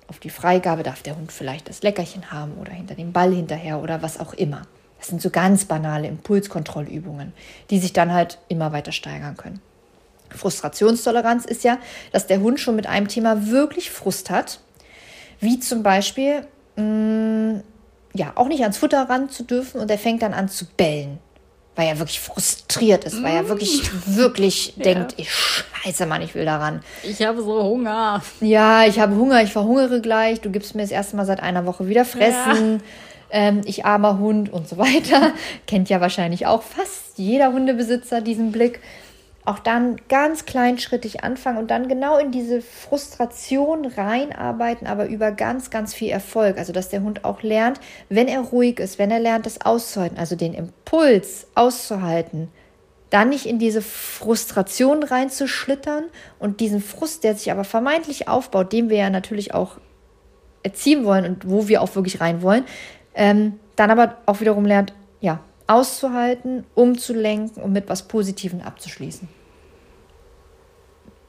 [0.08, 3.80] auf die Freigabe darf der Hund vielleicht das Leckerchen haben oder hinter dem Ball hinterher
[3.82, 4.62] oder was auch immer.
[4.98, 7.32] Das sind so ganz banale Impulskontrollübungen,
[7.70, 9.60] die sich dann halt immer weiter steigern können.
[10.36, 11.78] Frustrationstoleranz ist ja,
[12.12, 14.60] dass der Hund schon mit einem Thema wirklich Frust hat,
[15.40, 17.62] wie zum Beispiel, mh, mm,
[18.14, 21.18] ja, auch nicht ans Futter ran zu dürfen und er fängt dann an zu bellen,
[21.74, 24.16] weil er wirklich frustriert ist, weil er wirklich, mm.
[24.16, 24.84] wirklich ja.
[24.84, 26.82] denkt, ich scheiße, Mann, ich will daran.
[27.02, 28.22] Ich habe so Hunger.
[28.40, 31.66] Ja, ich habe Hunger, ich verhungere gleich, du gibst mir das erste Mal seit einer
[31.66, 32.74] Woche wieder Fressen.
[32.74, 32.80] Ja.
[33.30, 35.32] Ähm, ich armer Hund und so weiter.
[35.66, 38.80] Kennt ja wahrscheinlich auch fast jeder Hundebesitzer diesen Blick
[39.44, 45.70] auch dann ganz kleinschrittig anfangen und dann genau in diese Frustration reinarbeiten, aber über ganz,
[45.70, 46.56] ganz viel Erfolg.
[46.56, 47.78] Also, dass der Hund auch lernt,
[48.08, 52.48] wenn er ruhig ist, wenn er lernt, das auszuhalten, also den Impuls auszuhalten,
[53.10, 56.04] dann nicht in diese Frustration reinzuschlittern
[56.38, 59.76] und diesen Frust, der sich aber vermeintlich aufbaut, den wir ja natürlich auch
[60.62, 62.64] erziehen wollen und wo wir auch wirklich rein wollen,
[63.14, 69.28] ähm, dann aber auch wiederum lernt, ja, auszuhalten, umzulenken und mit was Positivem abzuschließen.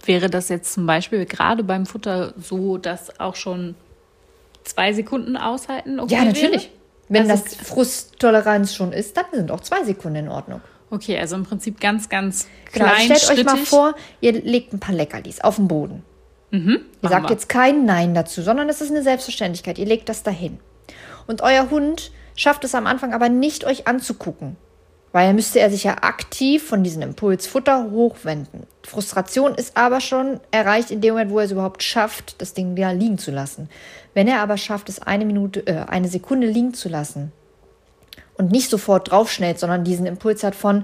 [0.05, 3.75] Wäre das jetzt zum Beispiel gerade beim Futter so, dass auch schon
[4.63, 5.99] zwei Sekunden aushalten?
[5.99, 6.71] Okay ja, natürlich.
[7.09, 7.23] Wäre?
[7.23, 10.61] Wenn also das Frusttoleranz schon ist, dann sind auch zwei Sekunden in Ordnung.
[10.89, 13.07] Okay, also im Prinzip ganz, ganz klein.
[13.07, 16.03] Genau, stellt euch mal vor, ihr legt ein paar Leckerlis auf den Boden.
[16.51, 17.31] Mhm, ihr sagt wir.
[17.31, 19.77] jetzt kein Nein dazu, sondern es ist eine Selbstverständlichkeit.
[19.77, 20.59] Ihr legt das dahin.
[21.27, 24.57] Und euer Hund schafft es am Anfang aber nicht, euch anzugucken.
[25.11, 28.67] Weil müsste er sich ja aktiv von diesem Impuls Futter hochwenden.
[28.83, 32.75] Frustration ist aber schon erreicht in dem Moment, wo er es überhaupt schafft, das Ding
[32.75, 33.69] da liegen zu lassen.
[34.13, 37.31] Wenn er aber schafft, es eine Minute, äh, eine Sekunde liegen zu lassen
[38.37, 40.83] und nicht sofort draufschnellt, sondern diesen Impuls hat von,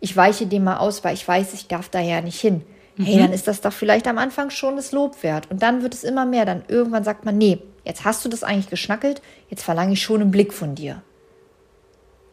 [0.00, 2.62] ich weiche dem mal aus, weil ich weiß, ich darf da ja nicht hin.
[3.00, 3.04] Mhm.
[3.04, 5.50] Hey, dann ist das doch vielleicht am Anfang schon das Lob wert.
[5.50, 6.44] Und dann wird es immer mehr.
[6.44, 10.20] Dann irgendwann sagt man, nee, jetzt hast du das eigentlich geschnackelt, jetzt verlange ich schon
[10.20, 11.02] einen Blick von dir.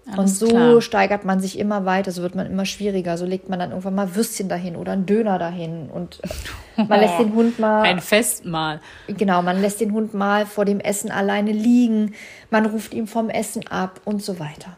[0.07, 0.81] Alles und so klar.
[0.81, 3.17] steigert man sich immer weiter, so wird man immer schwieriger.
[3.17, 6.21] So legt man dann irgendwann mal Würstchen dahin oder einen Döner dahin und
[6.77, 7.81] man lässt den Hund mal.
[7.81, 8.79] Ein Festmahl.
[9.07, 12.13] Genau, man lässt den Hund mal vor dem Essen alleine liegen,
[12.49, 14.77] man ruft ihm vom Essen ab und so weiter.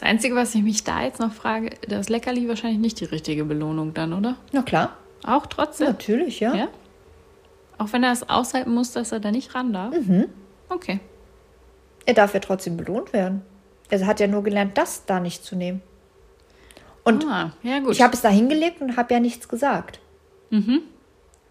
[0.00, 3.44] Das Einzige, was ich mich da jetzt noch frage, das Leckerli wahrscheinlich nicht die richtige
[3.44, 4.36] Belohnung dann, oder?
[4.50, 4.96] Na klar.
[5.24, 5.88] Auch trotzdem?
[5.88, 6.54] Natürlich, ja.
[6.54, 6.68] ja?
[7.76, 9.94] Auch wenn er es aushalten muss, dass er da nicht ran darf?
[9.94, 10.30] Mhm.
[10.70, 11.00] Okay.
[12.06, 13.42] Er darf ja trotzdem belohnt werden.
[13.90, 15.82] Er hat ja nur gelernt, das da nicht zu nehmen.
[17.04, 20.00] Und ah, ja ich habe es da hingelegt und habe ja nichts gesagt.
[20.48, 20.80] Mhm.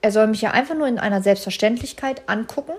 [0.01, 2.73] Er soll mich ja einfach nur in einer Selbstverständlichkeit angucken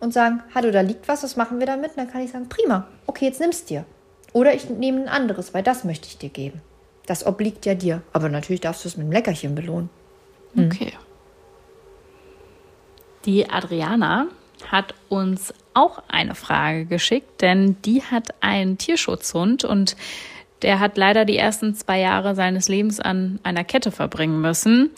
[0.00, 1.90] und sagen, hallo, da liegt was, was machen wir damit?
[1.90, 3.84] Und dann kann ich sagen, prima, okay, jetzt nimmst dir.
[4.32, 6.60] Oder ich nehme ein anderes, weil das möchte ich dir geben.
[7.06, 8.02] Das obliegt ja dir.
[8.12, 9.88] Aber natürlich darfst du es mit einem Leckerchen belohnen.
[10.54, 10.66] Hm.
[10.66, 10.92] Okay.
[13.24, 14.26] Die Adriana
[14.66, 19.96] hat uns auch eine Frage geschickt, denn die hat einen Tierschutzhund und
[20.62, 24.90] der hat leider die ersten zwei Jahre seines Lebens an einer Kette verbringen müssen.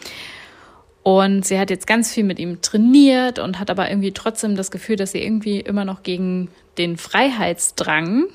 [1.03, 4.71] Und sie hat jetzt ganz viel mit ihm trainiert und hat aber irgendwie trotzdem das
[4.71, 8.27] Gefühl, dass sie irgendwie immer noch gegen den Freiheitsdrang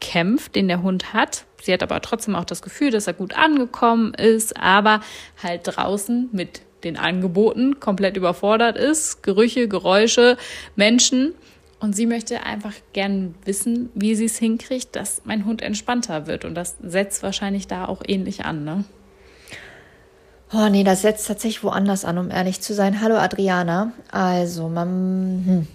[0.00, 1.44] kämpft, den der Hund hat.
[1.62, 5.00] Sie hat aber trotzdem auch das Gefühl, dass er gut angekommen ist, aber
[5.42, 9.22] halt draußen mit den Angeboten komplett überfordert ist.
[9.22, 10.36] Gerüche, Geräusche,
[10.76, 11.34] Menschen.
[11.80, 16.44] Und sie möchte einfach gern wissen, wie sie es hinkriegt, dass mein Hund entspannter wird.
[16.44, 18.84] Und das setzt wahrscheinlich da auch ähnlich an, ne?
[20.52, 23.02] Oh nee, das setzt tatsächlich woanders an, um ehrlich zu sein.
[23.02, 23.92] Hallo Adriana.
[24.10, 24.88] Also, man
[25.46, 25.66] hm,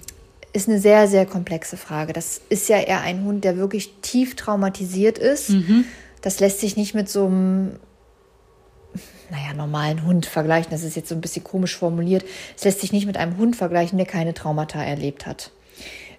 [0.53, 2.13] ist eine sehr, sehr komplexe Frage.
[2.13, 5.49] Das ist ja eher ein Hund, der wirklich tief traumatisiert ist.
[5.49, 5.85] Mhm.
[6.21, 7.79] Das lässt sich nicht mit so einem
[9.29, 10.71] naja, normalen Hund vergleichen.
[10.71, 12.23] Das ist jetzt so ein bisschen komisch formuliert.
[12.55, 15.51] Es lässt sich nicht mit einem Hund vergleichen, der keine Traumata erlebt hat.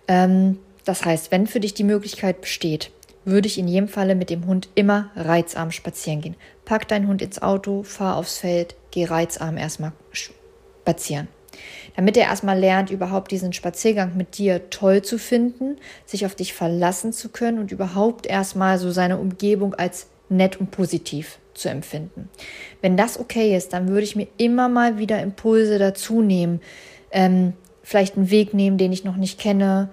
[0.08, 2.90] Ähm, das heißt, wenn für dich die Möglichkeit besteht,
[3.24, 6.36] würde ich in jedem Falle mit dem Hund immer reizarm spazieren gehen.
[6.64, 11.28] Pack deinen Hund ins Auto, fahr aufs Feld, geh reizarm erstmal spazieren.
[11.96, 16.54] Damit er erstmal lernt, überhaupt diesen Spaziergang mit dir toll zu finden, sich auf dich
[16.54, 22.28] verlassen zu können und überhaupt erstmal so seine Umgebung als nett und positiv zu empfinden.
[22.80, 26.60] Wenn das okay ist, dann würde ich mir immer mal wieder Impulse dazu nehmen.
[27.10, 29.88] Ähm, vielleicht einen Weg nehmen, den ich noch nicht kenne.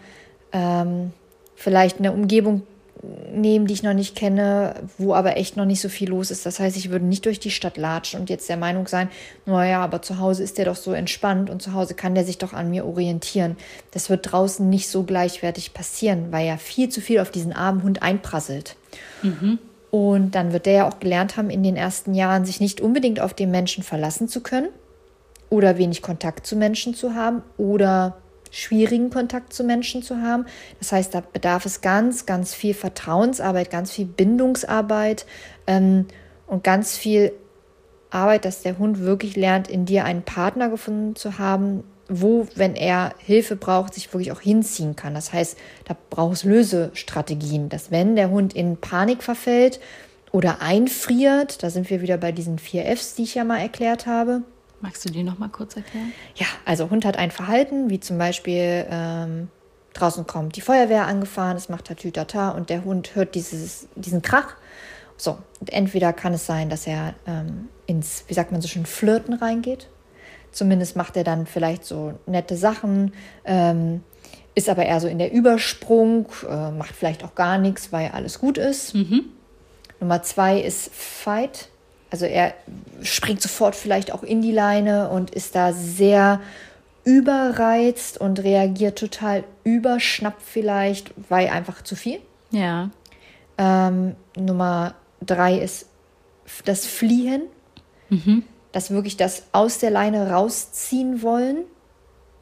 [0.52, 1.13] Ähm,
[1.56, 2.63] vielleicht eine Umgebung
[3.34, 6.46] nehmen, die ich noch nicht kenne, wo aber echt noch nicht so viel los ist.
[6.46, 9.10] Das heißt, ich würde nicht durch die Stadt latschen und jetzt der Meinung sein,
[9.46, 12.38] naja, aber zu Hause ist der doch so entspannt und zu Hause kann der sich
[12.38, 13.58] doch an mir orientieren.
[13.92, 17.84] Das wird draußen nicht so gleichwertig passieren, weil ja viel zu viel auf diesen armen
[17.84, 18.76] Hund einprasselt.
[19.24, 19.58] Mhm.
[19.90, 23.20] Und dann wird der ja auch gelernt haben, in den ersten Jahren sich nicht unbedingt
[23.20, 24.70] auf den Menschen verlassen zu können
[25.50, 28.20] oder wenig Kontakt zu Menschen zu haben oder
[28.52, 30.46] schwierigen Kontakt zu Menschen zu haben.
[30.80, 35.26] Das heißt, da bedarf es ganz, ganz viel Vertrauensarbeit, ganz viel Bindungsarbeit
[35.66, 36.06] ähm,
[36.46, 37.32] und ganz viel
[38.12, 42.76] Arbeit, dass der Hund wirklich lernt, in dir einen Partner gefunden zu haben, wo, wenn
[42.76, 45.14] er Hilfe braucht, sich wirklich auch hinziehen kann.
[45.14, 49.80] Das heißt, da braucht es Lösestrategien, dass wenn der Hund in Panik verfällt
[50.32, 54.08] oder einfriert, da sind wir wieder bei diesen vier Fs, die ich ja mal erklärt
[54.08, 54.44] habe.
[54.82, 56.12] Magst du die noch mal kurz erklären?
[56.36, 59.50] Ja, also Hund hat ein Verhalten, wie zum Beispiel ähm,
[59.94, 64.56] draußen kommt die Feuerwehr angefahren, es macht Tatütata und der Hund hört dieses, diesen Krach.
[65.17, 69.36] So, entweder kann es sein, dass er ähm, ins, wie sagt man so schön, Flirten
[69.36, 69.88] reingeht.
[70.52, 73.13] Zumindest macht er dann vielleicht so nette Sachen,
[73.46, 74.04] ähm,
[74.56, 78.39] ist aber eher so in der Übersprung, äh, macht vielleicht auch gar nichts, weil alles
[78.39, 78.96] gut ist.
[78.96, 79.26] Mhm.
[80.00, 81.70] Nummer zwei ist Fight.
[82.12, 82.54] Also er
[83.02, 86.39] springt sofort vielleicht auch in die Leine und ist da sehr
[87.04, 92.19] überreizt und reagiert total überschnappt vielleicht, weil einfach zu viel.
[92.52, 92.91] Ja.
[93.58, 94.93] Ähm, Nummer
[95.26, 95.88] drei ist
[96.65, 97.41] das Fliehen.
[98.10, 101.58] Mhm dass wirklich das aus der Leine rausziehen wollen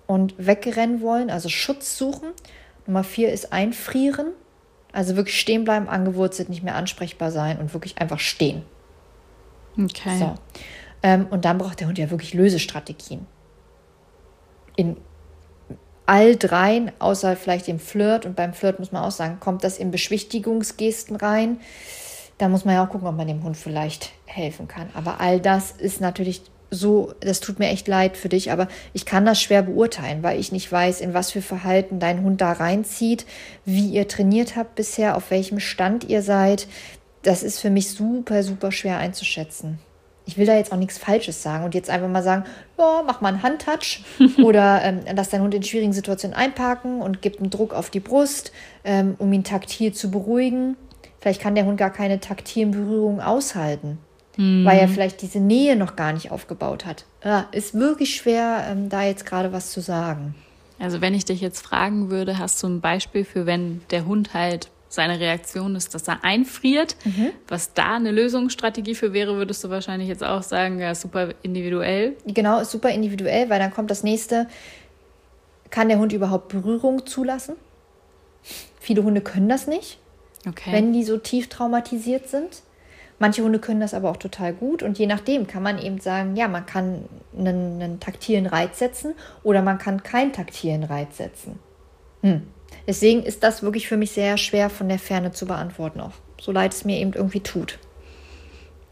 [0.08, 2.30] und wegrennen wollen, also Schutz suchen.
[2.86, 4.28] Nummer vier ist einfrieren,
[4.92, 8.64] also wirklich stehen bleiben, angewurzelt, nicht mehr ansprechbar sein und wirklich einfach stehen.
[9.82, 10.20] Okay.
[10.20, 10.36] So.
[11.02, 13.26] Ähm, und dann braucht der Hund ja wirklich Lösestrategien.
[14.76, 14.98] In
[16.06, 19.78] all dreien, außer vielleicht dem Flirt, und beim Flirt muss man auch sagen, kommt das
[19.78, 21.60] in Beschwichtigungsgesten rein
[22.40, 24.90] da muss man ja auch gucken, ob man dem Hund vielleicht helfen kann.
[24.96, 29.06] Aber all das ist natürlich so, das tut mir echt leid für dich, aber ich
[29.06, 32.54] kann das schwer beurteilen, weil ich nicht weiß, in was für Verhalten dein Hund da
[32.54, 33.26] reinzieht,
[33.66, 36.68] wie ihr trainiert habt bisher, auf welchem Stand ihr seid.
[37.24, 39.80] Das ist für mich super, super schwer einzuschätzen.
[40.26, 42.44] ich will da jetzt auch nichts Falsches sagen und jetzt einfach mal sagen,
[42.78, 44.02] ja, mach mal einen Handtouch
[44.44, 48.00] oder ähm, lass deinen Hund in schwierigen Situationen einparken und gib einen Druck auf die
[48.00, 48.52] Brust,
[48.84, 50.78] ähm, um ihn taktil zu beruhigen.
[51.20, 53.98] Vielleicht kann der Hund gar keine taktilen Berührungen aushalten,
[54.38, 54.66] mhm.
[54.66, 57.06] weil er vielleicht diese Nähe noch gar nicht aufgebaut hat.
[57.24, 60.36] Ja, ist wirklich schwer, ähm, da jetzt gerade was zu sagen.
[60.78, 64.34] Also wenn ich dich jetzt fragen würde, hast du ein Beispiel für, wenn der Hund
[64.34, 66.96] halt seine Reaktion ist, dass er einfriert.
[67.06, 67.30] Mhm.
[67.48, 72.18] Was da eine Lösungsstrategie für wäre, würdest du wahrscheinlich jetzt auch sagen, ja, super individuell.
[72.26, 74.48] Genau, ist super individuell, weil dann kommt das nächste,
[75.70, 77.56] kann der Hund überhaupt Berührung zulassen?
[78.80, 80.00] Viele Hunde können das nicht,
[80.48, 80.72] okay.
[80.72, 82.64] wenn die so tief traumatisiert sind.
[83.20, 86.38] Manche Hunde können das aber auch total gut und je nachdem kann man eben sagen,
[86.38, 87.04] ja, man kann
[87.38, 91.60] einen, einen taktilen Reiz setzen oder man kann keinen taktilen Reiz setzen.
[92.22, 92.44] Hm.
[92.90, 96.52] Deswegen ist das wirklich für mich sehr schwer von der Ferne zu beantworten, auch so
[96.52, 97.78] leid es mir eben irgendwie tut.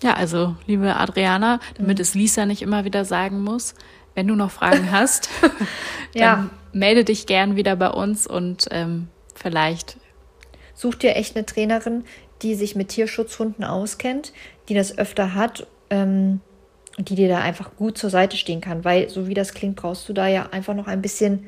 [0.04, 2.02] Ja, also liebe Adriana, damit mhm.
[2.04, 3.74] es Lisa nicht immer wieder sagen muss,
[4.14, 5.52] wenn du noch Fragen hast, dann
[6.14, 6.50] ja.
[6.74, 9.98] melde dich gern wieder bei uns und ähm, vielleicht.
[10.76, 12.04] Such dir echt eine Trainerin,
[12.44, 14.32] die sich mit Tierschutzhunden auskennt,
[14.70, 16.42] die das öfter hat ähm,
[17.00, 19.76] und die dir da einfach gut zur Seite stehen kann, weil so wie das klingt,
[19.76, 21.48] brauchst du da ja einfach noch ein bisschen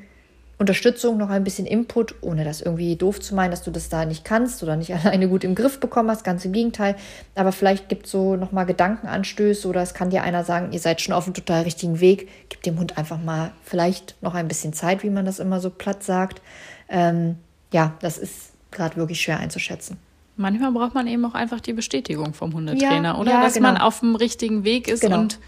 [0.59, 4.03] Unterstützung, noch ein bisschen Input, ohne das irgendwie doof zu meinen, dass du das da
[4.03, 6.95] nicht kannst oder nicht alleine gut im Griff bekommen hast, ganz im Gegenteil.
[7.33, 10.99] Aber vielleicht gibt es so nochmal Gedankenanstöße oder es kann dir einer sagen, ihr seid
[10.99, 12.27] schon auf dem total richtigen Weg.
[12.49, 15.69] Gib dem Hund einfach mal vielleicht noch ein bisschen Zeit, wie man das immer so
[15.69, 16.41] platt sagt.
[16.89, 17.37] Ähm,
[17.71, 19.97] ja, das ist gerade wirklich schwer einzuschätzen.
[20.35, 23.31] Manchmal braucht man eben auch einfach die Bestätigung vom Hundetrainer, ja, oder?
[23.31, 23.69] Ja, dass genau.
[23.69, 25.19] man auf dem richtigen Weg ist genau.
[25.19, 25.39] und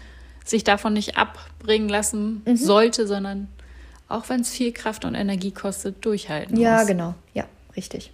[0.44, 2.56] sich davon nicht abbringen lassen mhm.
[2.56, 3.48] sollte, sondern
[4.12, 6.80] auch wenn es viel Kraft und Energie kostet, durchhalten ja, muss.
[6.82, 7.14] Ja, genau.
[7.34, 7.44] Ja,
[7.76, 8.12] richtig.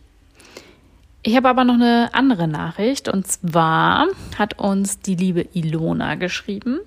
[1.22, 4.06] Ich habe aber noch eine andere Nachricht und zwar
[4.38, 6.78] hat uns die liebe Ilona geschrieben.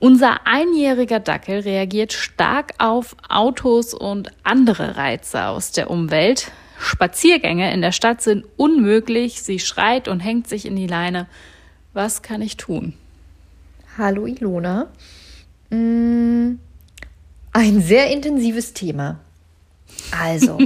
[0.00, 6.50] Unser einjähriger Dackel reagiert stark auf Autos und andere Reize aus der Umwelt.
[6.78, 9.42] Spaziergänge in der Stadt sind unmöglich.
[9.42, 11.26] Sie schreit und hängt sich in die Leine.
[11.92, 12.94] Was kann ich tun?
[13.98, 14.86] Hallo Ilona.
[15.70, 16.27] Mmh
[17.58, 19.18] ein sehr intensives Thema.
[20.16, 20.58] Also,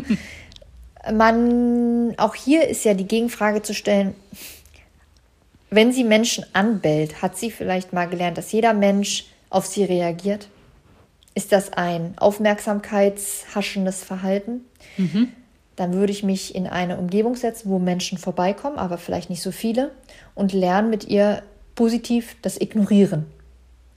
[1.12, 4.14] man, auch hier ist ja die Gegenfrage zu stellen,
[5.70, 10.48] wenn sie Menschen anbellt, hat sie vielleicht mal gelernt, dass jeder Mensch auf sie reagiert?
[11.34, 14.60] Ist das ein aufmerksamkeitshaschendes Verhalten?
[14.98, 15.28] Mhm.
[15.76, 19.50] Dann würde ich mich in eine Umgebung setzen, wo Menschen vorbeikommen, aber vielleicht nicht so
[19.50, 19.92] viele,
[20.34, 21.42] und lernen mit ihr
[21.74, 23.24] positiv das Ignorieren.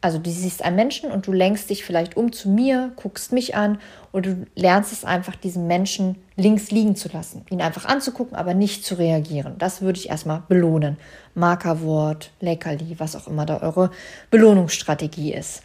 [0.05, 3.55] Also du siehst einen Menschen und du lenkst dich vielleicht um zu mir, guckst mich
[3.55, 3.79] an
[4.11, 8.53] und du lernst es einfach, diesen Menschen links liegen zu lassen, ihn einfach anzugucken, aber
[8.53, 9.55] nicht zu reagieren.
[9.57, 10.97] Das würde ich erstmal belohnen.
[11.33, 13.89] Markerwort, Leckerli, was auch immer da eure
[14.29, 15.63] Belohnungsstrategie ist.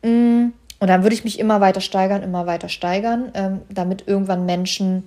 [0.00, 0.46] Mm,
[0.80, 5.04] und dann würde ich mich immer weiter steigern, immer weiter steigern, ähm, damit irgendwann Menschen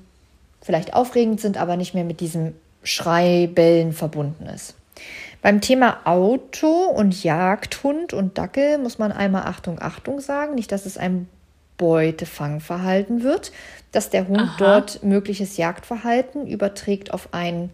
[0.61, 4.76] vielleicht aufregend sind, aber nicht mehr mit diesem Schreibellen verbunden ist.
[5.47, 10.55] Beim Thema Auto und Jagdhund und Dackel muss man einmal Achtung, Achtung sagen.
[10.55, 11.29] Nicht, dass es ein
[11.77, 13.53] Beutefangverhalten wird,
[13.93, 14.55] dass der Hund Aha.
[14.57, 17.69] dort mögliches Jagdverhalten überträgt auf ein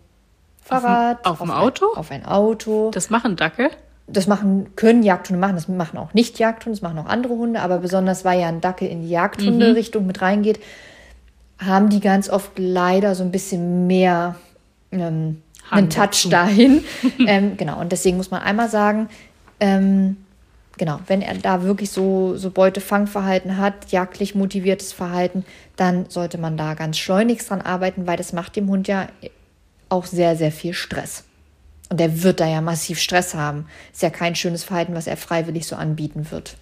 [0.64, 2.92] Fahrrad, auf, ein, auf ein Auto, ein, auf ein Auto.
[2.92, 3.72] Das machen Dackel.
[4.06, 7.60] Das machen können Jagdhunde machen, das machen auch nicht Jagdhunde, das machen auch andere Hunde,
[7.60, 10.08] aber besonders weil ja ein Dackel in die Jagdhunde-Richtung mhm.
[10.10, 10.60] mit reingeht,
[11.58, 14.36] haben die ganz oft leider so ein bisschen mehr
[14.92, 15.42] ähm,
[15.74, 16.84] einen Touch dahin.
[17.28, 19.10] ähm, genau, und deswegen muss man einmal sagen,
[19.60, 20.18] ähm,
[20.78, 26.58] genau, wenn er da wirklich so, so Beutefangverhalten hat, jagdlich motiviertes Verhalten, dann sollte man
[26.58, 29.08] da ganz schleunigst dran arbeiten, weil das macht dem Hund ja
[29.90, 31.26] auch sehr, sehr viel Stress.
[31.90, 33.68] Und er wird da ja massiv Stress haben.
[33.92, 36.58] Ist ja kein schönes Verhalten, was er freiwillig so anbieten wird.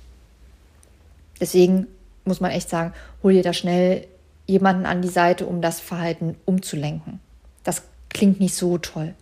[1.39, 1.87] Deswegen
[2.25, 2.93] muss man echt sagen,
[3.23, 4.05] hol dir da schnell
[4.45, 7.19] jemanden an die Seite, um das Verhalten umzulenken.
[7.63, 9.13] Das klingt nicht so toll.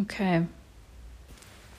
[0.00, 0.46] Okay.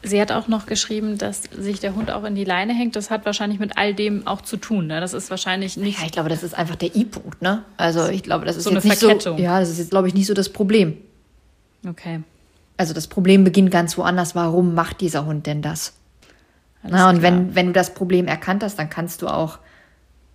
[0.04, 2.96] Sie hat auch noch geschrieben, dass sich der Hund auch in die Leine hängt.
[2.96, 4.88] Das hat wahrscheinlich mit all dem auch zu tun.
[4.88, 5.02] Ne?
[5.02, 6.00] Das ist wahrscheinlich nicht.
[6.00, 7.42] Ja, ich glaube, das ist einfach der I-Punkt.
[7.42, 7.64] Ne?
[7.78, 9.38] Also ich glaube, das ist so jetzt eine nicht Verkettung.
[9.38, 9.44] so.
[9.44, 10.98] Ja, das ist jetzt glaube ich nicht so das Problem.
[11.88, 12.22] Okay.
[12.78, 14.36] Also das Problem beginnt ganz woanders.
[14.36, 15.94] Warum macht dieser Hund denn das?
[16.84, 19.60] Na, und wenn, wenn du das Problem erkannt hast, dann kannst du auch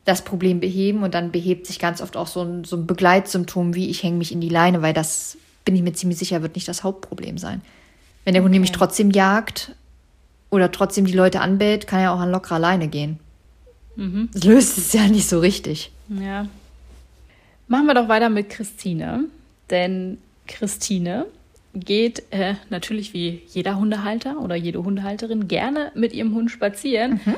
[0.04, 3.74] das Problem beheben und dann behebt sich ganz oft auch so ein, so ein Begleitsymptom
[3.74, 6.54] wie ich hänge mich in die Leine, weil das bin ich mir ziemlich sicher, wird
[6.54, 7.62] nicht das Hauptproblem sein.
[8.24, 9.74] Wenn der Hund nämlich trotzdem jagt
[10.50, 13.18] oder trotzdem die Leute anbellt, kann er auch an lockerer Leine gehen.
[13.96, 14.28] Mhm.
[14.32, 15.92] Das löst es ja nicht so richtig.
[16.08, 16.46] Ja.
[17.68, 19.24] Machen wir doch weiter mit Christine.
[19.70, 21.26] Denn Christine
[21.74, 27.20] geht äh, natürlich wie jeder Hundehalter oder jede Hundehalterin gerne mit ihrem Hund spazieren.
[27.24, 27.34] Mhm.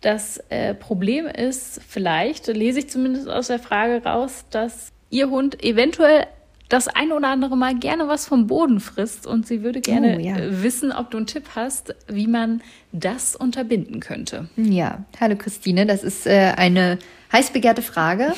[0.00, 5.62] Das äh, Problem ist vielleicht, lese ich zumindest aus der Frage raus, dass Ihr Hund
[5.64, 6.26] eventuell
[6.68, 10.20] das ein oder andere Mal gerne was vom Boden frisst und sie würde gerne oh,
[10.20, 10.36] ja.
[10.36, 12.62] Äh, wissen, ob du einen Tipp hast, wie man
[12.92, 14.48] das unterbinden könnte.
[14.56, 16.98] Ja, hallo Christine, das ist äh, eine
[17.32, 18.32] heiß begehrte Frage.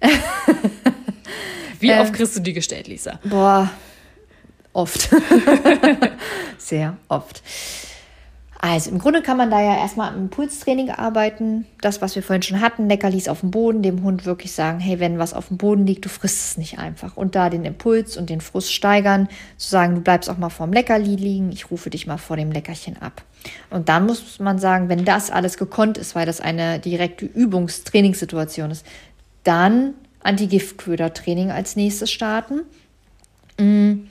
[1.80, 3.20] wie oft ähm, kriegst du die gestellt, Lisa?
[3.24, 3.70] Boah,
[4.72, 5.10] oft.
[6.58, 7.42] Sehr oft.
[8.60, 11.64] Also im Grunde kann man da ja erstmal am Impulstraining arbeiten.
[11.80, 14.98] Das, was wir vorhin schon hatten, Leckerlis auf dem Boden, dem Hund wirklich sagen, hey,
[14.98, 17.16] wenn was auf dem Boden liegt, du frisst es nicht einfach.
[17.16, 19.28] Und da den Impuls und den Frust steigern,
[19.58, 22.50] zu sagen, du bleibst auch mal vorm Leckerli liegen, ich rufe dich mal vor dem
[22.50, 23.22] Leckerchen ab.
[23.70, 28.72] Und dann muss man sagen, wenn das alles gekonnt ist, weil das eine direkte Übungstrainingssituation
[28.72, 28.84] ist,
[29.44, 29.94] dann
[30.24, 32.62] Antigiftköder-Training als nächstes starten.
[33.56, 34.08] Mm.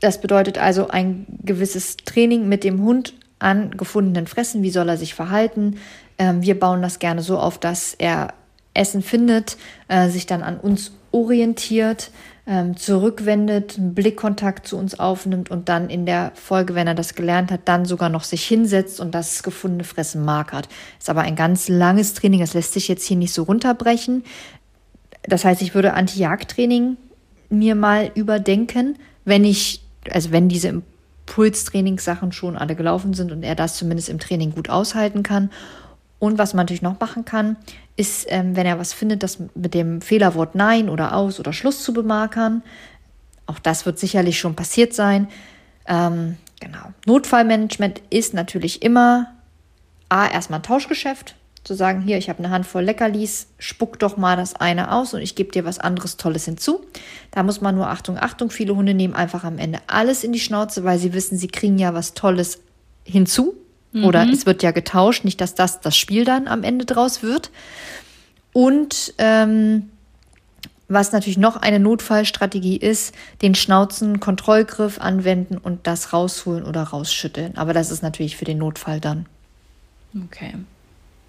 [0.00, 4.96] Das bedeutet also ein gewisses Training mit dem Hund an gefundenen Fressen, wie soll er
[4.96, 5.78] sich verhalten.
[6.18, 8.34] Ähm, wir bauen das gerne so auf, dass er
[8.74, 9.56] Essen findet,
[9.88, 12.10] äh, sich dann an uns orientiert,
[12.46, 17.14] ähm, zurückwendet, einen Blickkontakt zu uns aufnimmt und dann in der Folge, wenn er das
[17.14, 20.68] gelernt hat, dann sogar noch sich hinsetzt und das gefundene Fressen markert.
[20.98, 24.24] Ist aber ein ganz langes Training, das lässt sich jetzt hier nicht so runterbrechen.
[25.22, 26.96] Das heißt, ich würde Anti-Jagd-Training
[27.50, 30.82] mir mal überdenken, wenn ich, also wenn diese
[31.30, 35.50] Pulstrainingssachen schon alle gelaufen sind und er das zumindest im Training gut aushalten kann.
[36.18, 37.56] Und was man natürlich noch machen kann,
[37.96, 41.84] ist, ähm, wenn er was findet, das mit dem Fehlerwort Nein oder Aus oder Schluss
[41.84, 42.64] zu bemarkern.
[43.46, 45.28] Auch das wird sicherlich schon passiert sein.
[45.86, 46.92] Ähm, genau.
[47.06, 49.28] Notfallmanagement ist natürlich immer
[50.08, 54.36] A, erstmal ein Tauschgeschäft zu sagen, hier, ich habe eine Handvoll Leckerlis, spuck doch mal
[54.36, 56.84] das eine aus und ich gebe dir was anderes Tolles hinzu.
[57.30, 60.40] Da muss man nur Achtung, Achtung, viele Hunde nehmen einfach am Ende alles in die
[60.40, 62.60] Schnauze, weil sie wissen, sie kriegen ja was Tolles
[63.04, 63.54] hinzu.
[63.92, 64.04] Mhm.
[64.04, 67.50] Oder es wird ja getauscht, nicht, dass das das Spiel dann am Ende draus wird.
[68.52, 69.90] Und ähm,
[70.88, 77.58] was natürlich noch eine Notfallstrategie ist, den Schnauzen-Kontrollgriff anwenden und das rausholen oder rausschütteln.
[77.58, 79.26] Aber das ist natürlich für den Notfall dann.
[80.26, 80.54] Okay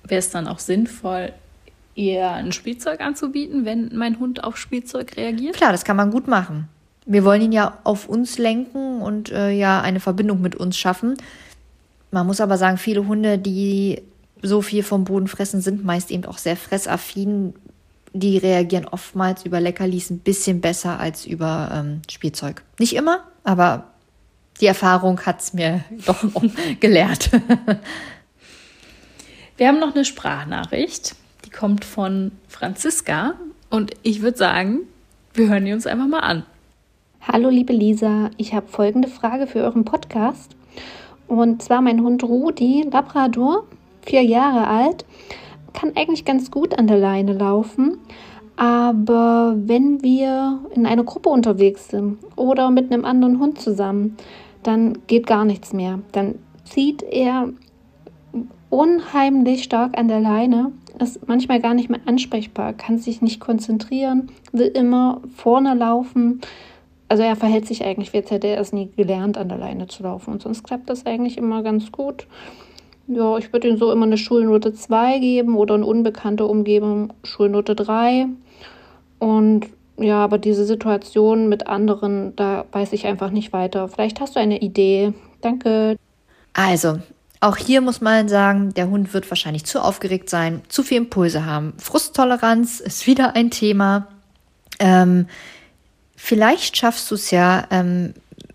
[0.03, 1.33] wäre es dann auch sinnvoll,
[1.95, 5.55] eher ein Spielzeug anzubieten, wenn mein Hund auf Spielzeug reagiert?
[5.55, 6.67] Klar, das kann man gut machen.
[7.05, 11.15] Wir wollen ihn ja auf uns lenken und äh, ja eine Verbindung mit uns schaffen.
[12.11, 14.01] Man muss aber sagen, viele Hunde, die
[14.41, 17.53] so viel vom Boden fressen, sind meist eben auch sehr fressaffin.
[18.13, 22.63] Die reagieren oftmals über Leckerlis ein bisschen besser als über ähm, Spielzeug.
[22.77, 23.85] Nicht immer, aber
[24.59, 26.23] die Erfahrung hat es mir doch
[26.79, 27.31] gelehrt.
[29.61, 33.35] Wir haben noch eine Sprachnachricht, die kommt von Franziska
[33.69, 34.79] und ich würde sagen,
[35.35, 36.43] wir hören die uns einfach mal an.
[37.21, 40.55] Hallo liebe Lisa, ich habe folgende Frage für euren Podcast.
[41.27, 43.67] Und zwar mein Hund Rudi, Labrador,
[44.01, 45.05] vier Jahre alt,
[45.73, 47.99] kann eigentlich ganz gut an der Leine laufen.
[48.55, 54.17] Aber wenn wir in einer Gruppe unterwegs sind oder mit einem anderen Hund zusammen,
[54.63, 55.99] dann geht gar nichts mehr.
[56.13, 57.49] Dann zieht er
[58.71, 64.29] unheimlich stark an der Leine, ist manchmal gar nicht mehr ansprechbar, kann sich nicht konzentrieren,
[64.51, 66.41] will immer vorne laufen.
[67.07, 70.03] Also er verhält sich eigentlich, jetzt hätte er es nie gelernt, an der Leine zu
[70.03, 70.31] laufen.
[70.31, 72.27] Und sonst klappt das eigentlich immer ganz gut.
[73.07, 77.75] Ja, ich würde ihm so immer eine Schulnote 2 geben oder eine unbekannte Umgebung Schulnote
[77.75, 78.27] 3.
[79.19, 79.67] Und
[79.97, 83.87] ja, aber diese Situation mit anderen, da weiß ich einfach nicht weiter.
[83.89, 85.13] Vielleicht hast du eine Idee.
[85.41, 85.97] Danke.
[86.53, 86.99] Also,
[87.41, 91.45] auch hier muss man sagen, der Hund wird wahrscheinlich zu aufgeregt sein, zu viel Impulse
[91.45, 91.73] haben.
[91.77, 94.07] Frusttoleranz ist wieder ein Thema.
[94.79, 95.27] Ähm,
[96.15, 98.13] vielleicht schaffst du es ja ähm,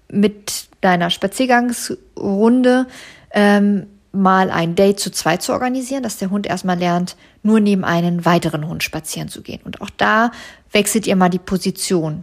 [0.08, 2.86] mit deiner Spaziergangsrunde
[3.32, 7.84] ähm, mal ein Date zu zweit zu organisieren, dass der Hund erstmal lernt, nur neben
[7.84, 9.60] einen weiteren Hund spazieren zu gehen.
[9.64, 10.30] Und auch da
[10.70, 12.22] wechselt ihr mal die Position.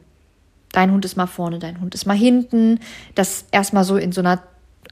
[0.71, 2.79] Dein Hund ist mal vorne, dein Hund ist mal hinten.
[3.15, 4.41] Das erstmal so in so einer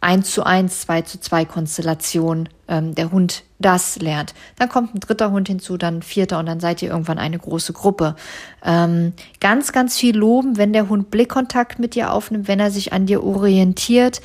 [0.01, 4.33] 1 zu 1, 2 zu 2 Konstellation ähm, der Hund das lernt.
[4.57, 7.37] Dann kommt ein dritter Hund hinzu, dann ein vierter und dann seid ihr irgendwann eine
[7.37, 8.15] große Gruppe.
[8.63, 12.93] Ähm, ganz, ganz viel loben, wenn der Hund Blickkontakt mit dir aufnimmt, wenn er sich
[12.93, 14.21] an dir orientiert.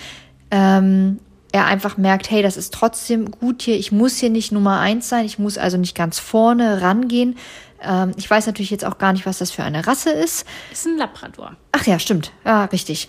[0.50, 1.18] Ähm,
[1.52, 5.08] er einfach merkt, hey, das ist trotzdem gut hier, ich muss hier nicht Nummer eins
[5.08, 7.36] sein, ich muss also nicht ganz vorne rangehen.
[7.82, 10.46] Ähm, ich weiß natürlich jetzt auch gar nicht, was das für eine Rasse ist.
[10.72, 11.56] Ist ein Labrador.
[11.72, 12.32] Ach ja, stimmt.
[12.44, 13.08] Ja, richtig.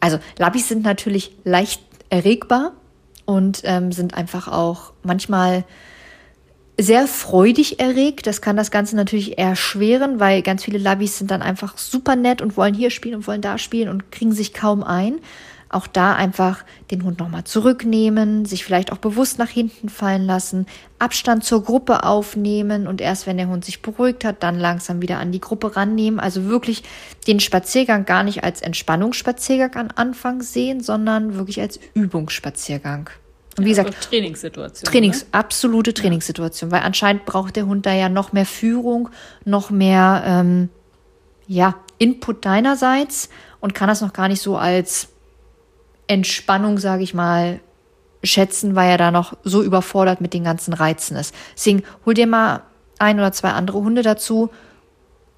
[0.00, 2.72] Also Labis sind natürlich leicht erregbar
[3.24, 5.64] und ähm, sind einfach auch manchmal
[6.80, 8.26] sehr freudig erregt.
[8.26, 12.40] Das kann das Ganze natürlich erschweren, weil ganz viele Labis sind dann einfach super nett
[12.40, 15.18] und wollen hier spielen und wollen da spielen und kriegen sich kaum ein.
[15.70, 20.66] Auch da einfach den Hund nochmal zurücknehmen, sich vielleicht auch bewusst nach hinten fallen lassen,
[20.98, 25.18] Abstand zur Gruppe aufnehmen und erst wenn der Hund sich beruhigt hat, dann langsam wieder
[25.18, 26.20] an die Gruppe rannehmen.
[26.20, 26.84] Also wirklich
[27.26, 33.10] den Spaziergang gar nicht als Entspannungsspaziergang am Anfang sehen, sondern wirklich als Übungsspaziergang.
[33.58, 34.90] Und wie gesagt, also Trainingssituation.
[34.90, 35.28] Trainings, ne?
[35.32, 39.10] absolute Trainingssituation, weil anscheinend braucht der Hund da ja noch mehr Führung,
[39.44, 40.68] noch mehr ähm,
[41.46, 43.28] ja, Input deinerseits
[43.60, 45.08] und kann das noch gar nicht so als
[46.08, 47.60] Entspannung, sage ich mal,
[48.24, 51.34] schätzen, weil er da noch so überfordert mit den ganzen Reizen ist.
[51.54, 52.62] Deswegen hol dir mal
[52.98, 54.50] ein oder zwei andere Hunde dazu,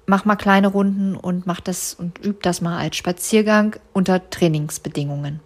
[0.07, 5.41] mach mal kleine Runden und mach das und üb das mal als Spaziergang unter Trainingsbedingungen.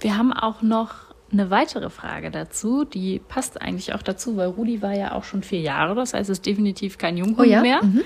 [0.00, 0.94] Wir haben auch noch
[1.30, 5.42] eine weitere Frage dazu, die passt eigentlich auch dazu, weil Rudi war ja auch schon
[5.42, 7.60] vier Jahre, das heißt, es ist definitiv kein Junghund oh ja?
[7.60, 7.82] mehr.
[7.82, 8.02] Mhm.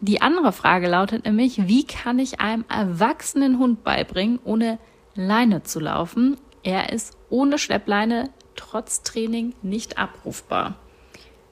[0.00, 4.78] Die andere Frage lautet nämlich, wie kann ich einem erwachsenen Hund beibringen, ohne
[5.16, 6.36] Leine zu laufen.
[6.62, 10.76] Er ist ohne Schleppleine trotz Training nicht abrufbar.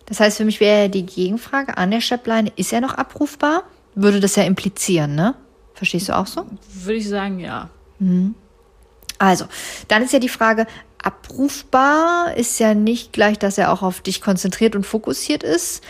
[0.06, 3.64] Das heißt, für mich wäre die Gegenfrage, an der Schleppleine ist er noch abrufbar?
[3.94, 5.34] Würde das ja implizieren, ne?
[5.74, 6.46] Verstehst du auch so?
[6.72, 7.70] Würde ich sagen, ja.
[7.98, 8.34] Mhm.
[9.18, 9.46] Also,
[9.88, 10.66] dann ist ja die Frage,
[11.02, 15.82] abrufbar ist ja nicht gleich, dass er auch auf dich konzentriert und fokussiert ist.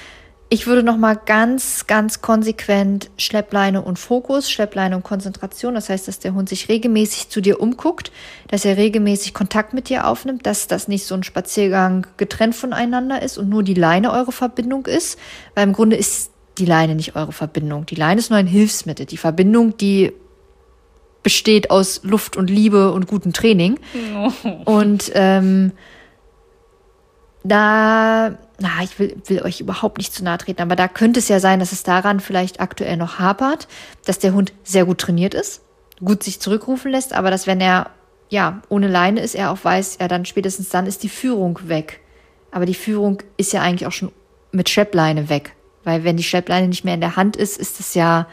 [0.50, 5.74] Ich würde noch mal ganz, ganz konsequent Schleppleine und Fokus, Schleppleine und Konzentration.
[5.74, 8.12] Das heißt, dass der Hund sich regelmäßig zu dir umguckt,
[8.48, 13.22] dass er regelmäßig Kontakt mit dir aufnimmt, dass das nicht so ein Spaziergang getrennt voneinander
[13.22, 15.18] ist und nur die Leine eure Verbindung ist.
[15.54, 17.86] Weil im Grunde ist die Leine nicht eure Verbindung.
[17.86, 19.06] Die Leine ist nur ein Hilfsmittel.
[19.06, 20.12] Die Verbindung, die
[21.22, 23.80] besteht aus Luft und Liebe und gutem Training.
[24.44, 24.50] Oh.
[24.66, 25.72] Und ähm,
[27.42, 31.28] da na, ich will, will euch überhaupt nicht zu nahe treten, aber da könnte es
[31.28, 33.66] ja sein, dass es daran vielleicht aktuell noch hapert,
[34.04, 35.62] dass der Hund sehr gut trainiert ist,
[36.04, 37.90] gut sich zurückrufen lässt, aber dass wenn er
[38.30, 42.00] ja ohne Leine ist, er auch weiß, ja dann spätestens dann ist die Führung weg.
[42.50, 44.12] Aber die Führung ist ja eigentlich auch schon
[44.52, 47.94] mit Schleppleine weg, weil wenn die Schleppleine nicht mehr in der Hand ist, ist es
[47.94, 48.28] ja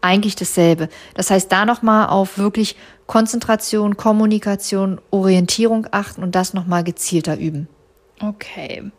[0.00, 0.88] eigentlich dasselbe.
[1.14, 7.68] Das heißt, da nochmal auf wirklich Konzentration, Kommunikation, Orientierung achten und das nochmal gezielter üben.
[8.20, 8.90] Okay.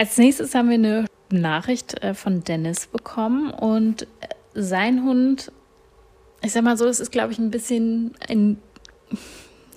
[0.00, 4.06] Als nächstes haben wir eine Nachricht äh, von Dennis bekommen und äh,
[4.54, 5.52] sein Hund,
[6.40, 8.56] ich sag mal so, es ist, glaube ich, ein bisschen ein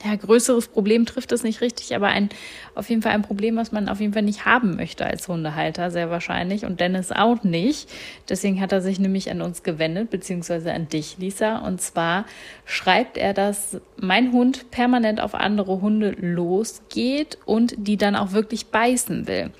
[0.01, 2.30] ja, größeres Problem trifft es nicht richtig, aber ein,
[2.74, 5.91] auf jeden Fall ein Problem, was man auf jeden Fall nicht haben möchte als Hundehalter,
[5.91, 6.63] sehr wahrscheinlich.
[6.63, 7.89] Und Dennis auch nicht.
[8.30, 11.57] Deswegen hat er sich nämlich an uns gewendet, beziehungsweise an dich, Lisa.
[11.57, 12.24] Und zwar
[12.63, 18.67] schreibt er, dass mein Hund permanent auf andere Hunde losgeht und die dann auch wirklich
[18.67, 19.51] beißen will.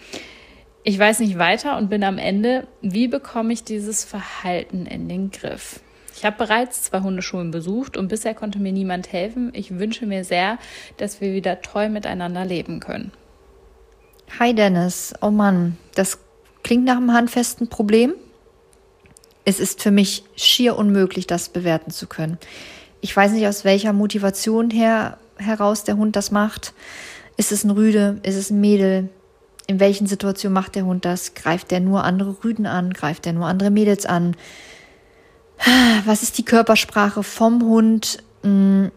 [0.86, 5.32] Ich weiß nicht weiter und bin am Ende, wie bekomme ich dieses Verhalten in den
[5.32, 5.80] Griff?
[6.14, 9.52] Ich habe bereits zwei Hundeschulen besucht und bisher konnte mir niemand helfen.
[9.54, 10.58] Ich wünsche mir sehr,
[10.98, 13.14] dass wir wieder toll miteinander leben können.
[14.40, 16.20] Hi Dennis, oh Mann, das
[16.64, 18.14] klingt nach einem handfesten Problem.
[19.46, 22.38] Es ist für mich schier unmöglich, das bewerten zu können.
[23.00, 26.74] Ich weiß nicht, aus welcher Motivation her, heraus der Hund das macht.
[27.38, 28.20] Ist es ein Rüde?
[28.24, 29.10] Ist es ein Mädel?
[29.68, 31.34] In welchen Situationen macht der Hund das?
[31.34, 32.94] Greift der nur andere Rüden an?
[32.94, 34.36] Greift der nur andere Mädels an?
[36.06, 38.24] Was ist die Körpersprache vom Hund?
[38.44, 38.92] Hm,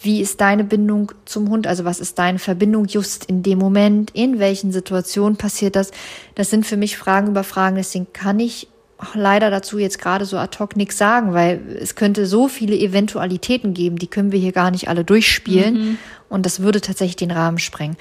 [0.00, 1.66] wie ist deine Bindung zum Hund?
[1.66, 4.10] Also was ist deine Verbindung just in dem Moment?
[4.12, 5.90] In welchen Situationen passiert das?
[6.34, 7.76] Das sind für mich Fragen über Fragen.
[7.76, 8.68] Deswegen kann ich
[9.14, 13.74] leider dazu jetzt gerade so ad hoc nichts sagen, weil es könnte so viele Eventualitäten
[13.74, 15.74] geben, die können wir hier gar nicht alle durchspielen.
[15.74, 15.98] Mhm.
[16.28, 17.96] Und das würde tatsächlich den Rahmen sprengen.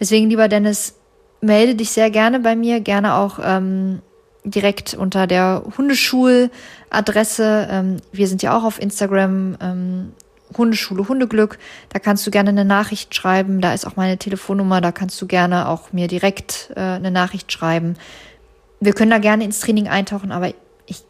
[0.00, 0.94] Deswegen, lieber Dennis,
[1.40, 4.00] melde dich sehr gerne bei mir, gerne auch ähm,
[4.44, 7.68] direkt unter der Hundeschuladresse.
[7.70, 9.56] Ähm, wir sind ja auch auf Instagram.
[9.60, 10.12] Ähm,
[10.56, 11.58] Hundeschule Hundeglück,
[11.88, 15.26] da kannst du gerne eine Nachricht schreiben, da ist auch meine Telefonnummer, da kannst du
[15.26, 17.96] gerne auch mir direkt äh, eine Nachricht schreiben.
[18.80, 20.52] Wir können da gerne ins Training eintauchen, aber
[20.86, 21.02] ich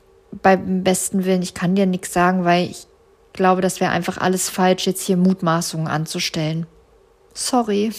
[0.43, 2.87] beim besten Willen, ich kann dir nichts sagen, weil ich
[3.33, 6.67] glaube, das wäre einfach alles falsch, jetzt hier Mutmaßungen anzustellen.
[7.35, 7.93] Sorry.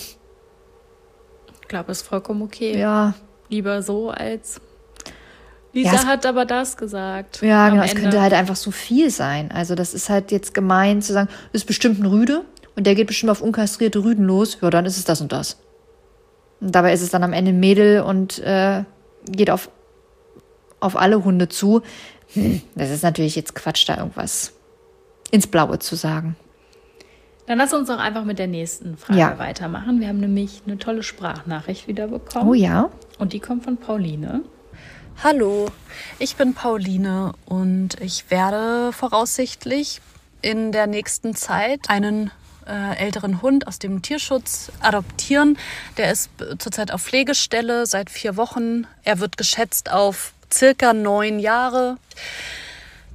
[1.67, 2.79] Ich glaube, ist vollkommen okay.
[2.79, 3.13] Ja.
[3.49, 4.61] Lieber so als
[5.73, 7.41] Lisa ja, hat aber das gesagt.
[7.41, 7.83] Ja, genau.
[7.83, 9.51] Es könnte halt einfach so viel sein.
[9.51, 12.45] Also, das ist halt jetzt gemein zu sagen, ist bestimmt ein Rüde
[12.77, 14.59] und der geht bestimmt auf unkastrierte Rüden los.
[14.61, 15.57] Ja, dann ist es das und das.
[16.61, 18.85] Und dabei ist es dann am Ende ein Mädel und äh,
[19.29, 19.69] geht auf,
[20.79, 21.81] auf alle Hunde zu.
[22.31, 24.53] Hm, das ist natürlich jetzt Quatsch, da irgendwas
[25.31, 26.37] ins Blaue zu sagen.
[27.47, 29.39] Dann lass uns doch einfach mit der nächsten Frage ja.
[29.39, 30.01] weitermachen.
[30.01, 32.49] Wir haben nämlich eine tolle Sprachnachricht wieder bekommen.
[32.49, 32.89] Oh ja.
[33.19, 34.41] Und die kommt von Pauline.
[35.23, 35.67] Hallo,
[36.19, 40.01] ich bin Pauline und ich werde voraussichtlich
[40.41, 42.31] in der nächsten Zeit einen
[42.67, 45.57] äh, älteren Hund aus dem Tierschutz adoptieren.
[45.95, 46.29] Der ist
[46.59, 48.85] zurzeit auf Pflegestelle seit vier Wochen.
[49.05, 51.95] Er wird geschätzt auf circa neun Jahre.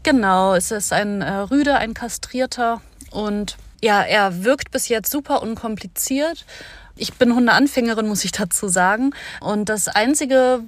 [0.03, 2.81] Genau, es ist ein äh, Rüde, ein kastrierter
[3.11, 6.47] und ja, er wirkt bis jetzt super unkompliziert.
[6.95, 9.13] Ich bin Hundeanfängerin, muss ich dazu sagen.
[9.41, 10.61] Und das Einzige,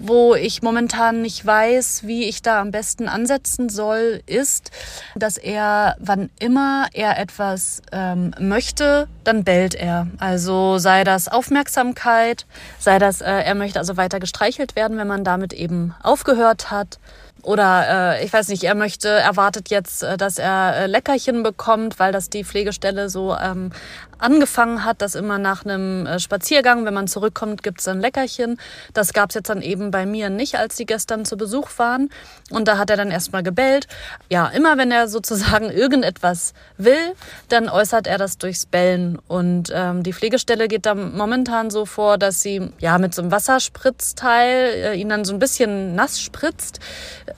[0.00, 4.70] wo ich momentan nicht weiß, wie ich da am besten ansetzen soll, ist,
[5.16, 10.06] dass er, wann immer er etwas ähm, möchte, dann bellt er.
[10.18, 12.46] Also sei das Aufmerksamkeit,
[12.78, 16.98] sei das, äh, er möchte also weiter gestreichelt werden, wenn man damit eben aufgehört hat.
[17.44, 21.98] Oder äh, ich weiß nicht, er möchte, erwartet jetzt, äh, dass er äh, Leckerchen bekommt,
[21.98, 23.70] weil das die Pflegestelle so ähm,
[24.18, 28.58] angefangen hat, dass immer nach einem äh, Spaziergang, wenn man zurückkommt, gibt es ein Leckerchen.
[28.92, 32.10] Das gab es jetzt dann eben bei mir nicht, als die gestern zu Besuch waren.
[32.50, 33.86] Und da hat er dann erstmal gebellt.
[34.30, 37.14] Ja, immer wenn er sozusagen irgendetwas will,
[37.48, 39.18] dann äußert er das durchs Bellen.
[39.28, 43.30] Und ähm, die Pflegestelle geht da momentan so vor, dass sie ja mit so einem
[43.30, 46.80] Wasserspritzteil äh, ihn dann so ein bisschen nass spritzt.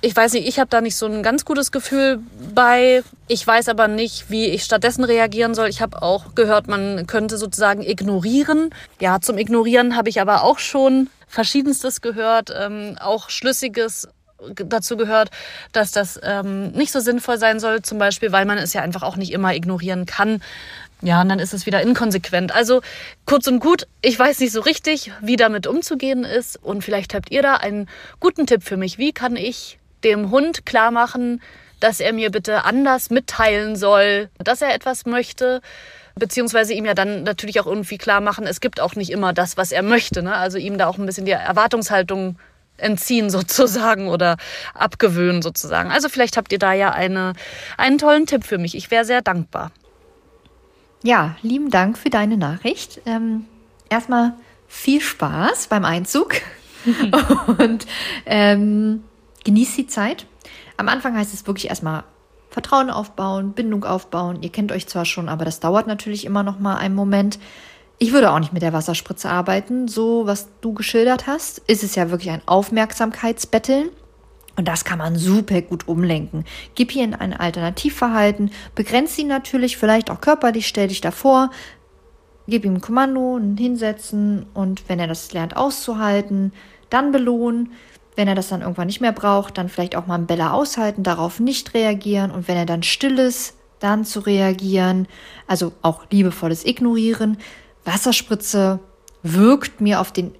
[0.00, 2.20] Ich weiß nicht, ich habe da nicht so ein ganz gutes Gefühl
[2.54, 3.02] bei.
[3.28, 5.68] Ich weiß aber nicht, wie ich stattdessen reagieren soll.
[5.68, 8.70] Ich habe auch gehört, man könnte sozusagen ignorieren.
[9.00, 14.08] Ja, zum Ignorieren habe ich aber auch schon verschiedenstes gehört, ähm, auch Schlüssiges
[14.54, 15.30] dazu gehört,
[15.72, 19.02] dass das ähm, nicht so sinnvoll sein soll, zum Beispiel, weil man es ja einfach
[19.02, 20.42] auch nicht immer ignorieren kann.
[21.02, 22.54] Ja, und dann ist es wieder inkonsequent.
[22.54, 22.80] Also
[23.24, 26.62] kurz und gut, ich weiß nicht so richtig, wie damit umzugehen ist.
[26.62, 27.88] Und vielleicht habt ihr da einen
[28.20, 28.98] guten Tipp für mich.
[28.98, 31.42] Wie kann ich dem Hund klar machen,
[31.80, 35.60] dass er mir bitte anders mitteilen soll, dass er etwas möchte,
[36.14, 39.56] beziehungsweise ihm ja dann natürlich auch irgendwie klar machen, es gibt auch nicht immer das,
[39.56, 40.22] was er möchte.
[40.22, 40.34] Ne?
[40.34, 42.38] Also ihm da auch ein bisschen die Erwartungshaltung
[42.78, 44.36] entziehen sozusagen oder
[44.74, 45.90] abgewöhnen sozusagen.
[45.90, 47.34] Also vielleicht habt ihr da ja eine,
[47.76, 48.74] einen tollen Tipp für mich.
[48.74, 49.70] Ich wäre sehr dankbar.
[51.02, 53.00] Ja, lieben Dank für deine Nachricht.
[53.06, 53.44] Ähm,
[53.88, 54.32] erstmal
[54.66, 56.36] viel Spaß beim Einzug
[57.58, 57.86] und
[58.24, 59.04] ähm,
[59.44, 60.26] genießt die Zeit.
[60.76, 62.04] Am Anfang heißt es wirklich erstmal
[62.50, 64.42] Vertrauen aufbauen, Bindung aufbauen.
[64.42, 67.38] Ihr kennt euch zwar schon, aber das dauert natürlich immer noch mal einen Moment.
[67.98, 69.88] Ich würde auch nicht mit der Wasserspritze arbeiten.
[69.88, 73.90] So, was du geschildert hast, ist es ja wirklich ein Aufmerksamkeitsbetteln.
[74.56, 76.44] Und das kann man super gut umlenken.
[76.74, 81.50] Gib hier in ein Alternativverhalten, begrenzt ihn natürlich, vielleicht auch körperlich, stell dich davor,
[82.48, 86.52] gib ihm ein Kommando, ein Hinsetzen und wenn er das lernt auszuhalten,
[86.88, 87.72] dann belohnen.
[88.16, 91.02] Wenn er das dann irgendwann nicht mehr braucht, dann vielleicht auch mal einen Beller aushalten,
[91.02, 95.06] darauf nicht reagieren und wenn er dann still ist, dann zu reagieren,
[95.46, 97.36] also auch liebevolles Ignorieren.
[97.84, 98.80] Wasserspritze
[99.22, 100.34] wirkt mir auf den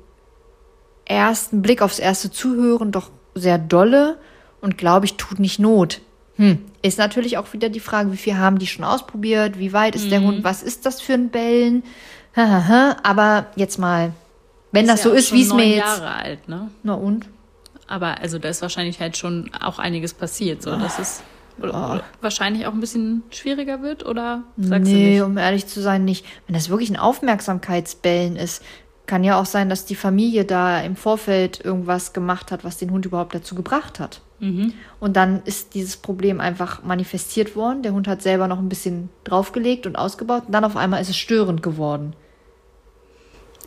[1.04, 4.18] ersten Blick, aufs erste Zuhören doch sehr dolle
[4.60, 6.00] und glaube ich, tut nicht Not.
[6.36, 6.58] Hm.
[6.82, 10.06] Ist natürlich auch wieder die Frage, wie viel haben die schon ausprobiert, wie weit ist
[10.06, 10.10] mhm.
[10.10, 11.82] der Hund, was ist das für ein Bellen?
[12.34, 14.12] Aber jetzt mal,
[14.72, 15.78] wenn ist das ja so ist, wie es mir jetzt.
[15.78, 16.70] Jahre alt, ne?
[16.82, 17.26] Na und?
[17.87, 21.22] Aber also da ist wahrscheinlich halt schon auch einiges passiert, so dass es
[21.62, 21.99] oh.
[22.20, 25.22] wahrscheinlich auch ein bisschen schwieriger wird, oder sagst nee, du nicht?
[25.22, 26.24] um ehrlich zu sein, nicht.
[26.47, 28.62] Wenn das wirklich ein Aufmerksamkeitsbellen ist,
[29.07, 32.91] kann ja auch sein, dass die Familie da im Vorfeld irgendwas gemacht hat, was den
[32.91, 34.20] Hund überhaupt dazu gebracht hat.
[34.41, 34.74] Mhm.
[35.01, 37.82] Und dann ist dieses Problem einfach manifestiert worden.
[37.82, 41.11] Der Hund hat selber noch ein bisschen draufgelegt und ausgebaut und dann auf einmal ist
[41.11, 42.14] es störend geworden.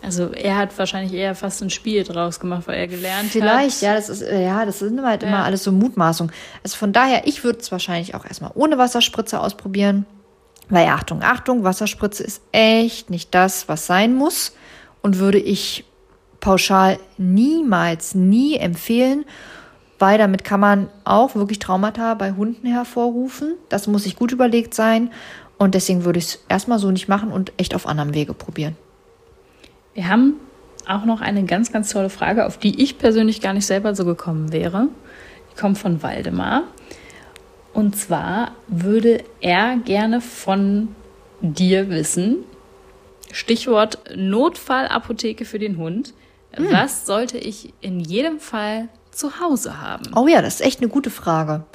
[0.02, 3.60] Also er hat wahrscheinlich eher fast ein Spiel draus gemacht, weil er gelernt Vielleicht, hat.
[3.60, 5.30] Vielleicht, ja, das ist, äh, ja, das sind halt ja.
[5.30, 6.34] immer alles so Mutmaßungen.
[6.64, 10.06] Also von daher, ich würde es wahrscheinlich auch erstmal ohne Wasserspritze ausprobieren.
[10.70, 14.56] Weil Achtung, Achtung, Wasserspritze ist echt nicht das, was sein muss.
[15.02, 15.86] Und würde ich
[16.39, 19.26] pauschal niemals, nie empfehlen,
[19.97, 23.56] weil damit kann man auch wirklich Traumata bei Hunden hervorrufen.
[23.70, 25.12] Das muss sich gut überlegt sein.
[25.58, 28.78] Und deswegen würde ich es erstmal so nicht machen und echt auf anderem Wege probieren.
[30.00, 30.39] Wir haben
[30.88, 34.06] auch noch eine ganz, ganz tolle Frage, auf die ich persönlich gar nicht selber so
[34.06, 34.88] gekommen wäre.
[35.52, 36.64] Die kommt von Waldemar.
[37.74, 40.95] Und zwar würde er gerne von
[41.41, 42.45] dir wissen,
[43.34, 46.14] Stichwort Notfallapotheke für den Hund.
[46.54, 46.72] Hm.
[46.72, 50.14] Was sollte ich in jedem Fall zu Hause haben?
[50.16, 51.66] Oh ja, das ist echt eine gute Frage.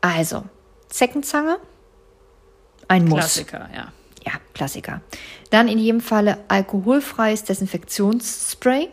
[0.00, 0.44] Also,
[0.88, 1.58] Zeckenzange,
[2.88, 3.18] ein Muss.
[3.18, 3.92] Klassiker, ja.
[4.24, 5.00] Ja, Klassiker.
[5.50, 8.88] Dann in jedem Falle alkoholfreies Desinfektionsspray.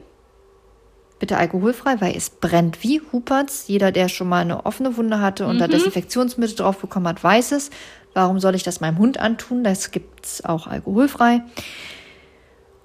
[1.20, 3.68] Bitte alkoholfrei, weil es brennt wie Huperts.
[3.68, 5.60] Jeder, der schon mal eine offene Wunde hatte und mhm.
[5.60, 7.70] da Desinfektionsmittel drauf bekommen hat, weiß es.
[8.14, 9.64] Warum soll ich das meinem Hund antun?
[9.64, 11.42] Das gibt es auch alkoholfrei.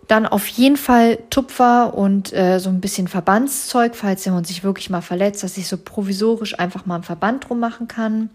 [0.09, 4.63] Dann auf jeden Fall Tupfer und äh, so ein bisschen Verbandszeug, falls der Hund sich
[4.63, 8.29] wirklich mal verletzt, dass ich so provisorisch einfach mal einen Verband drum machen kann.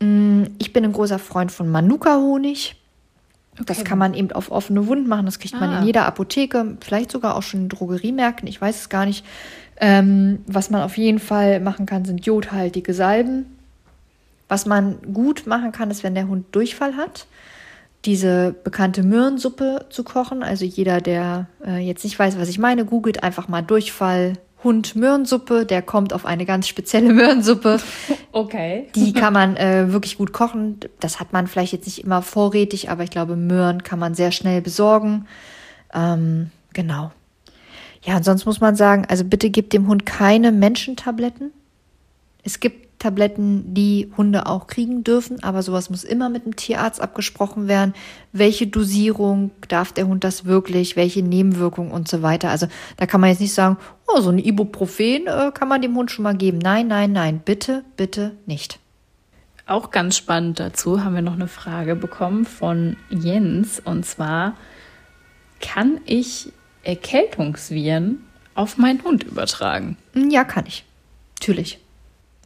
[0.00, 2.76] Mm, ich bin ein großer Freund von Manuka-Honig.
[3.56, 3.64] Okay.
[3.66, 5.26] Das kann man eben auf offene Wunden machen.
[5.26, 5.60] Das kriegt ah.
[5.60, 5.84] man in ah.
[5.84, 8.46] jeder Apotheke, vielleicht sogar auch schon in Drogeriemärkten.
[8.48, 9.24] Ich weiß es gar nicht.
[9.78, 13.46] Ähm, was man auf jeden Fall machen kann, sind jodhaltige Salben.
[14.48, 17.26] Was man gut machen kann, ist, wenn der Hund Durchfall hat,
[18.04, 20.42] diese bekannte Möhrensuppe zu kochen.
[20.42, 24.34] Also jeder, der äh, jetzt nicht weiß, was ich meine, googelt einfach mal Durchfall
[24.64, 25.66] Hund Möhrensuppe.
[25.66, 27.78] Der kommt auf eine ganz spezielle Möhrensuppe.
[28.32, 28.88] Okay.
[28.94, 30.80] Die kann man äh, wirklich gut kochen.
[31.00, 34.32] Das hat man vielleicht jetzt nicht immer vorrätig, aber ich glaube, Möhren kann man sehr
[34.32, 35.26] schnell besorgen.
[35.94, 37.12] Ähm, genau.
[38.04, 41.52] Ja, und sonst muss man sagen, also bitte gebt dem Hund keine Menschentabletten.
[42.44, 47.00] Es gibt Tabletten, die Hunde auch kriegen dürfen, aber sowas muss immer mit dem Tierarzt
[47.00, 47.94] abgesprochen werden.
[48.32, 52.48] Welche Dosierung darf der Hund das wirklich, welche Nebenwirkungen und so weiter.
[52.48, 53.76] Also da kann man jetzt nicht sagen,
[54.06, 56.58] oh, so ein Ibuprofen äh, kann man dem Hund schon mal geben.
[56.58, 58.78] Nein, nein, nein, bitte, bitte nicht.
[59.66, 64.56] Auch ganz spannend dazu haben wir noch eine Frage bekommen von Jens und zwar,
[65.60, 68.20] kann ich Erkältungsviren
[68.54, 69.96] auf meinen Hund übertragen?
[70.14, 70.84] Ja, kann ich.
[71.40, 71.80] Natürlich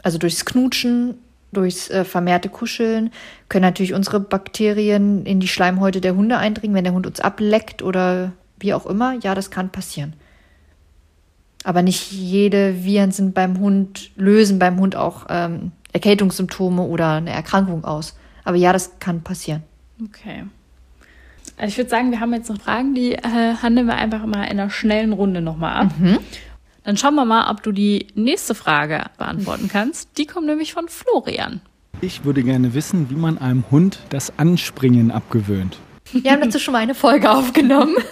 [0.02, 1.14] also durchs Knutschen,
[1.52, 3.10] durchs äh, vermehrte Kuscheln,
[3.48, 7.82] können natürlich unsere Bakterien in die Schleimhäute der Hunde eindringen, wenn der Hund uns ableckt
[7.82, 9.14] oder wie auch immer.
[9.22, 10.14] Ja, das kann passieren.
[11.64, 17.30] Aber nicht jede Viren sind beim Hund, lösen beim Hund auch ähm, Erkältungssymptome oder eine
[17.30, 18.16] Erkrankung aus.
[18.44, 19.62] Aber ja, das kann passieren.
[20.02, 20.44] Okay.
[21.58, 24.44] Also ich würde sagen, wir haben jetzt noch Fragen, die äh, handeln wir einfach mal
[24.44, 25.92] in einer schnellen Runde nochmal ab.
[25.98, 26.18] Mhm.
[26.84, 30.16] Dann schauen wir mal, ob du die nächste Frage beantworten kannst.
[30.18, 31.60] Die kommt nämlich von Florian.
[32.00, 35.76] Ich würde gerne wissen, wie man einem Hund das Anspringen abgewöhnt.
[36.12, 37.96] Wir haben dazu schon mal eine Folge aufgenommen.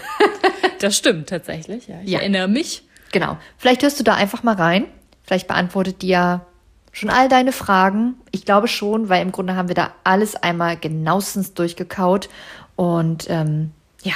[0.81, 1.97] Das stimmt tatsächlich, ja.
[2.05, 2.21] Ich ja.
[2.21, 2.85] erinnere mich.
[3.11, 3.37] Genau.
[3.57, 4.85] Vielleicht hörst du da einfach mal rein.
[5.25, 6.47] Vielleicht beantwortet dir
[6.93, 8.15] schon all deine Fragen.
[8.31, 12.29] Ich glaube schon, weil im Grunde haben wir da alles einmal genauestens durchgekaut.
[12.77, 14.15] Und ähm, ja,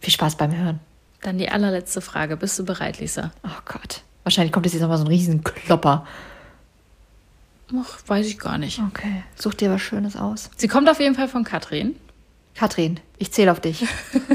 [0.00, 0.80] viel Spaß beim Hören.
[1.26, 2.36] Dann die allerletzte Frage.
[2.36, 3.32] Bist du bereit, Lisa?
[3.42, 4.02] Oh Gott.
[4.22, 6.06] Wahrscheinlich kommt jetzt nochmal so ein Riesenklopper.
[7.76, 8.78] Ach, weiß ich gar nicht.
[8.78, 9.24] Okay.
[9.34, 10.50] Such dir was Schönes aus.
[10.56, 11.96] Sie kommt auf jeden Fall von Katrin.
[12.54, 13.80] Katrin, ich zähle auf dich.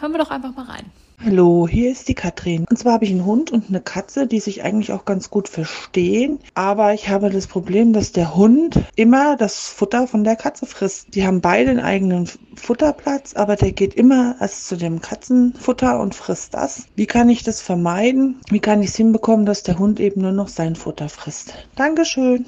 [0.00, 0.90] Hören wir doch einfach mal rein.
[1.24, 2.66] Hallo, hier ist die Katrin.
[2.68, 5.48] Und zwar habe ich einen Hund und eine Katze, die sich eigentlich auch ganz gut
[5.48, 6.40] verstehen.
[6.54, 11.14] Aber ich habe das Problem, dass der Hund immer das Futter von der Katze frisst.
[11.14, 16.16] Die haben beide einen eigenen Futterplatz, aber der geht immer erst zu dem Katzenfutter und
[16.16, 16.88] frisst das.
[16.96, 18.40] Wie kann ich das vermeiden?
[18.50, 21.54] Wie kann ich es hinbekommen, dass der Hund eben nur noch sein Futter frisst?
[21.76, 22.46] Dankeschön.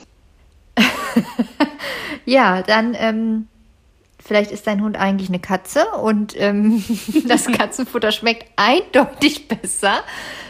[2.24, 3.46] ja, dann ähm,
[4.26, 6.82] Vielleicht ist dein Hund eigentlich eine Katze und ähm,
[7.28, 10.00] das Katzenfutter schmeckt eindeutig besser.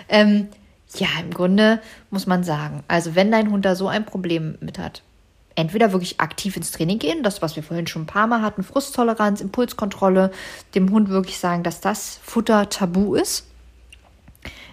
[0.08, 0.48] Ähm,
[0.94, 4.78] ja, im Grunde muss man sagen, also wenn dein Hund da so ein Problem mit
[4.78, 5.02] hat,
[5.56, 8.62] entweder wirklich aktiv ins Training gehen, das, was wir vorhin schon ein paar Mal hatten,
[8.62, 10.30] Frusttoleranz, Impulskontrolle,
[10.76, 13.48] dem Hund wirklich sagen, dass das Futter tabu ist.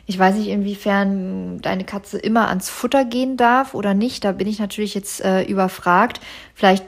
[0.06, 4.26] Ich weiß nicht, inwiefern deine Katze immer ans Futter gehen darf oder nicht.
[4.26, 6.20] Da bin ich natürlich jetzt äh, überfragt.
[6.54, 6.86] Vielleicht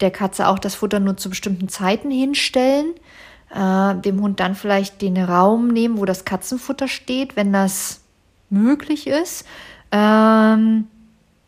[0.00, 2.94] der Katze auch das Futter nur zu bestimmten Zeiten hinstellen,
[3.54, 8.00] äh, dem Hund dann vielleicht den Raum nehmen, wo das Katzenfutter steht, wenn das
[8.50, 9.44] möglich ist.
[9.92, 10.86] Ähm,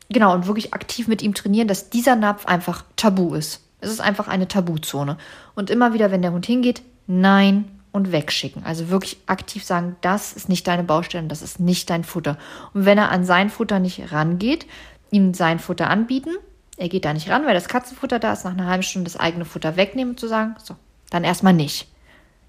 [0.09, 3.63] genau, und wirklich aktiv mit ihm trainieren, dass dieser Napf einfach tabu ist.
[3.81, 5.19] Es ist einfach eine Tabuzone.
[5.55, 8.65] Und immer wieder, wenn der Hund hingeht, nein und wegschicken.
[8.65, 12.37] Also wirklich aktiv sagen, das ist nicht deine Baustelle, das ist nicht dein Futter.
[12.75, 14.67] Und wenn er an sein Futter nicht rangeht,
[15.11, 16.31] ihm sein Futter anbieten,
[16.77, 19.19] er geht da nicht ran, weil das Katzenfutter da ist, nach einer halben Stunde das
[19.19, 20.77] eigene Futter wegnehmen und zu sagen, so,
[21.11, 21.89] dann erstmal nicht.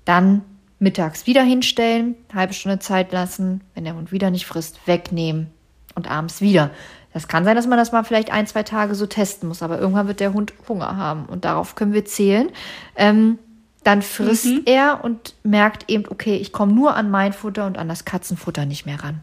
[0.05, 0.43] Dann
[0.79, 5.47] mittags wieder hinstellen, halbe Stunde Zeit lassen, wenn der Hund wieder nicht frisst, wegnehmen
[5.95, 6.71] und abends wieder.
[7.13, 9.79] Das kann sein, dass man das mal vielleicht ein, zwei Tage so testen muss, aber
[9.79, 12.49] irgendwann wird der Hund Hunger haben und darauf können wir zählen.
[12.95, 13.39] Ähm,
[13.83, 14.63] dann frisst mhm.
[14.65, 18.65] er und merkt eben, okay, ich komme nur an mein Futter und an das Katzenfutter
[18.65, 19.21] nicht mehr ran.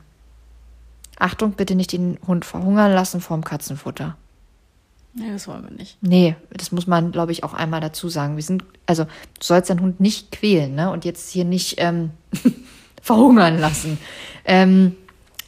[1.18, 4.16] Achtung, bitte nicht den Hund verhungern lassen vorm Katzenfutter.
[5.16, 5.96] Nee, das wollen wir nicht.
[6.00, 8.34] Nee, das muss man, glaube ich, auch einmal dazu sagen.
[8.34, 9.10] Wir sind, also du
[9.40, 10.90] sollst deinen Hund nicht quälen, ne?
[10.90, 12.10] Und jetzt hier nicht ähm,
[13.02, 13.98] verhungern lassen.
[14.44, 14.96] Ähm,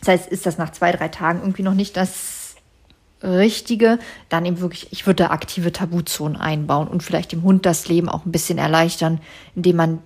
[0.01, 2.55] das heißt, ist das nach zwei, drei Tagen irgendwie noch nicht das
[3.23, 3.99] Richtige,
[4.29, 8.09] dann eben wirklich, ich würde da aktive Tabuzonen einbauen und vielleicht dem Hund das Leben
[8.09, 9.21] auch ein bisschen erleichtern,
[9.57, 9.99] indem man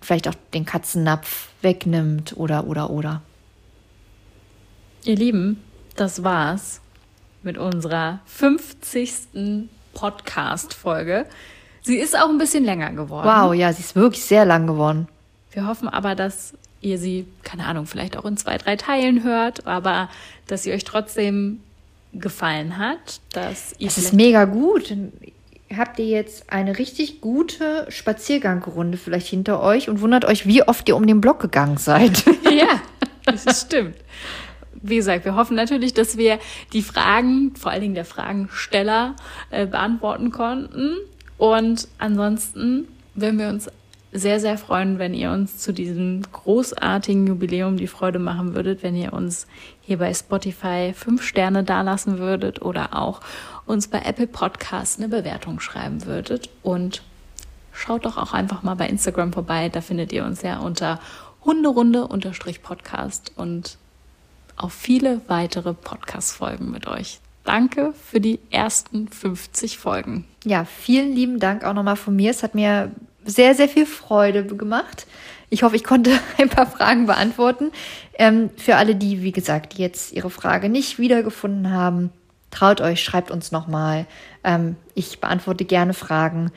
[0.00, 3.22] vielleicht auch den Katzennapf wegnimmt oder oder oder.
[5.04, 5.62] Ihr Lieben,
[5.96, 6.80] das war's
[7.42, 9.68] mit unserer 50.
[9.98, 11.26] Podcast-Folge.
[11.82, 13.26] Sie ist auch ein bisschen länger geworden.
[13.26, 15.08] Wow, ja, sie ist wirklich sehr lang geworden.
[15.52, 19.66] Wir hoffen aber, dass ihr sie, keine Ahnung, vielleicht auch in zwei, drei Teilen hört,
[19.66, 20.08] aber
[20.46, 21.60] dass sie euch trotzdem
[22.12, 24.94] gefallen hat, dass ihr Es ist mega gut.
[25.76, 30.88] Habt ihr jetzt eine richtig gute Spaziergangrunde vielleicht hinter euch und wundert euch, wie oft
[30.88, 32.24] ihr um den Block gegangen seid.
[32.44, 32.80] ja,
[33.24, 33.96] das stimmt.
[34.82, 36.38] Wie gesagt, wir hoffen natürlich, dass wir
[36.72, 39.16] die Fragen, vor allen Dingen der Fragensteller,
[39.50, 40.96] äh, beantworten konnten.
[41.36, 43.68] Und ansonsten würden wir uns
[44.12, 48.96] sehr, sehr freuen, wenn ihr uns zu diesem großartigen Jubiläum die Freude machen würdet, wenn
[48.96, 49.46] ihr uns
[49.82, 53.20] hier bei Spotify fünf Sterne dalassen würdet oder auch
[53.66, 56.48] uns bei Apple Podcasts eine Bewertung schreiben würdet.
[56.62, 57.02] Und
[57.72, 59.68] schaut doch auch einfach mal bei Instagram vorbei.
[59.68, 61.00] Da findet ihr uns ja unter
[61.44, 63.78] Hunderunde-Podcast und
[64.58, 67.20] auf viele weitere Podcast-Folgen mit euch.
[67.44, 70.24] Danke für die ersten 50 Folgen.
[70.44, 72.30] Ja, vielen lieben Dank auch nochmal von mir.
[72.30, 72.92] Es hat mir
[73.24, 75.06] sehr, sehr viel Freude gemacht.
[75.50, 77.70] Ich hoffe, ich konnte ein paar Fragen beantworten.
[78.18, 82.10] Ähm, für alle, die, wie gesagt, jetzt ihre Frage nicht wiedergefunden haben,
[82.50, 84.06] traut euch, schreibt uns nochmal.
[84.44, 86.50] Ähm, ich beantworte gerne Fragen.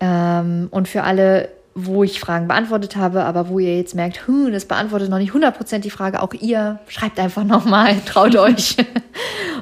[0.00, 1.50] Ähm, und für alle,
[1.86, 5.32] wo ich Fragen beantwortet habe, aber wo ihr jetzt merkt, hm, das beantwortet noch nicht
[5.32, 8.76] 100% die Frage, auch ihr schreibt einfach nochmal, traut euch.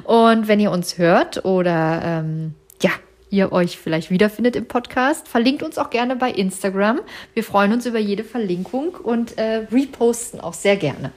[0.03, 2.91] und wenn ihr uns hört oder ähm, ja,
[3.29, 6.99] ihr euch vielleicht wiederfindet im Podcast, verlinkt uns auch gerne bei Instagram.
[7.33, 11.11] Wir freuen uns über jede Verlinkung und äh, reposten auch sehr gerne.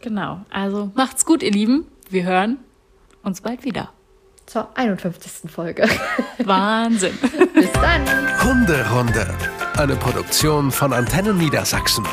[0.00, 1.86] Genau, also macht's gut, ihr Lieben.
[2.10, 2.58] Wir hören
[3.22, 3.95] uns bald wieder.
[4.46, 5.50] Zur 51.
[5.50, 5.88] Folge.
[6.44, 7.18] Wahnsinn.
[7.52, 8.02] Bis dann.
[8.44, 9.34] Hunderunde.
[9.76, 12.06] Eine Produktion von Antennen Niedersachsen.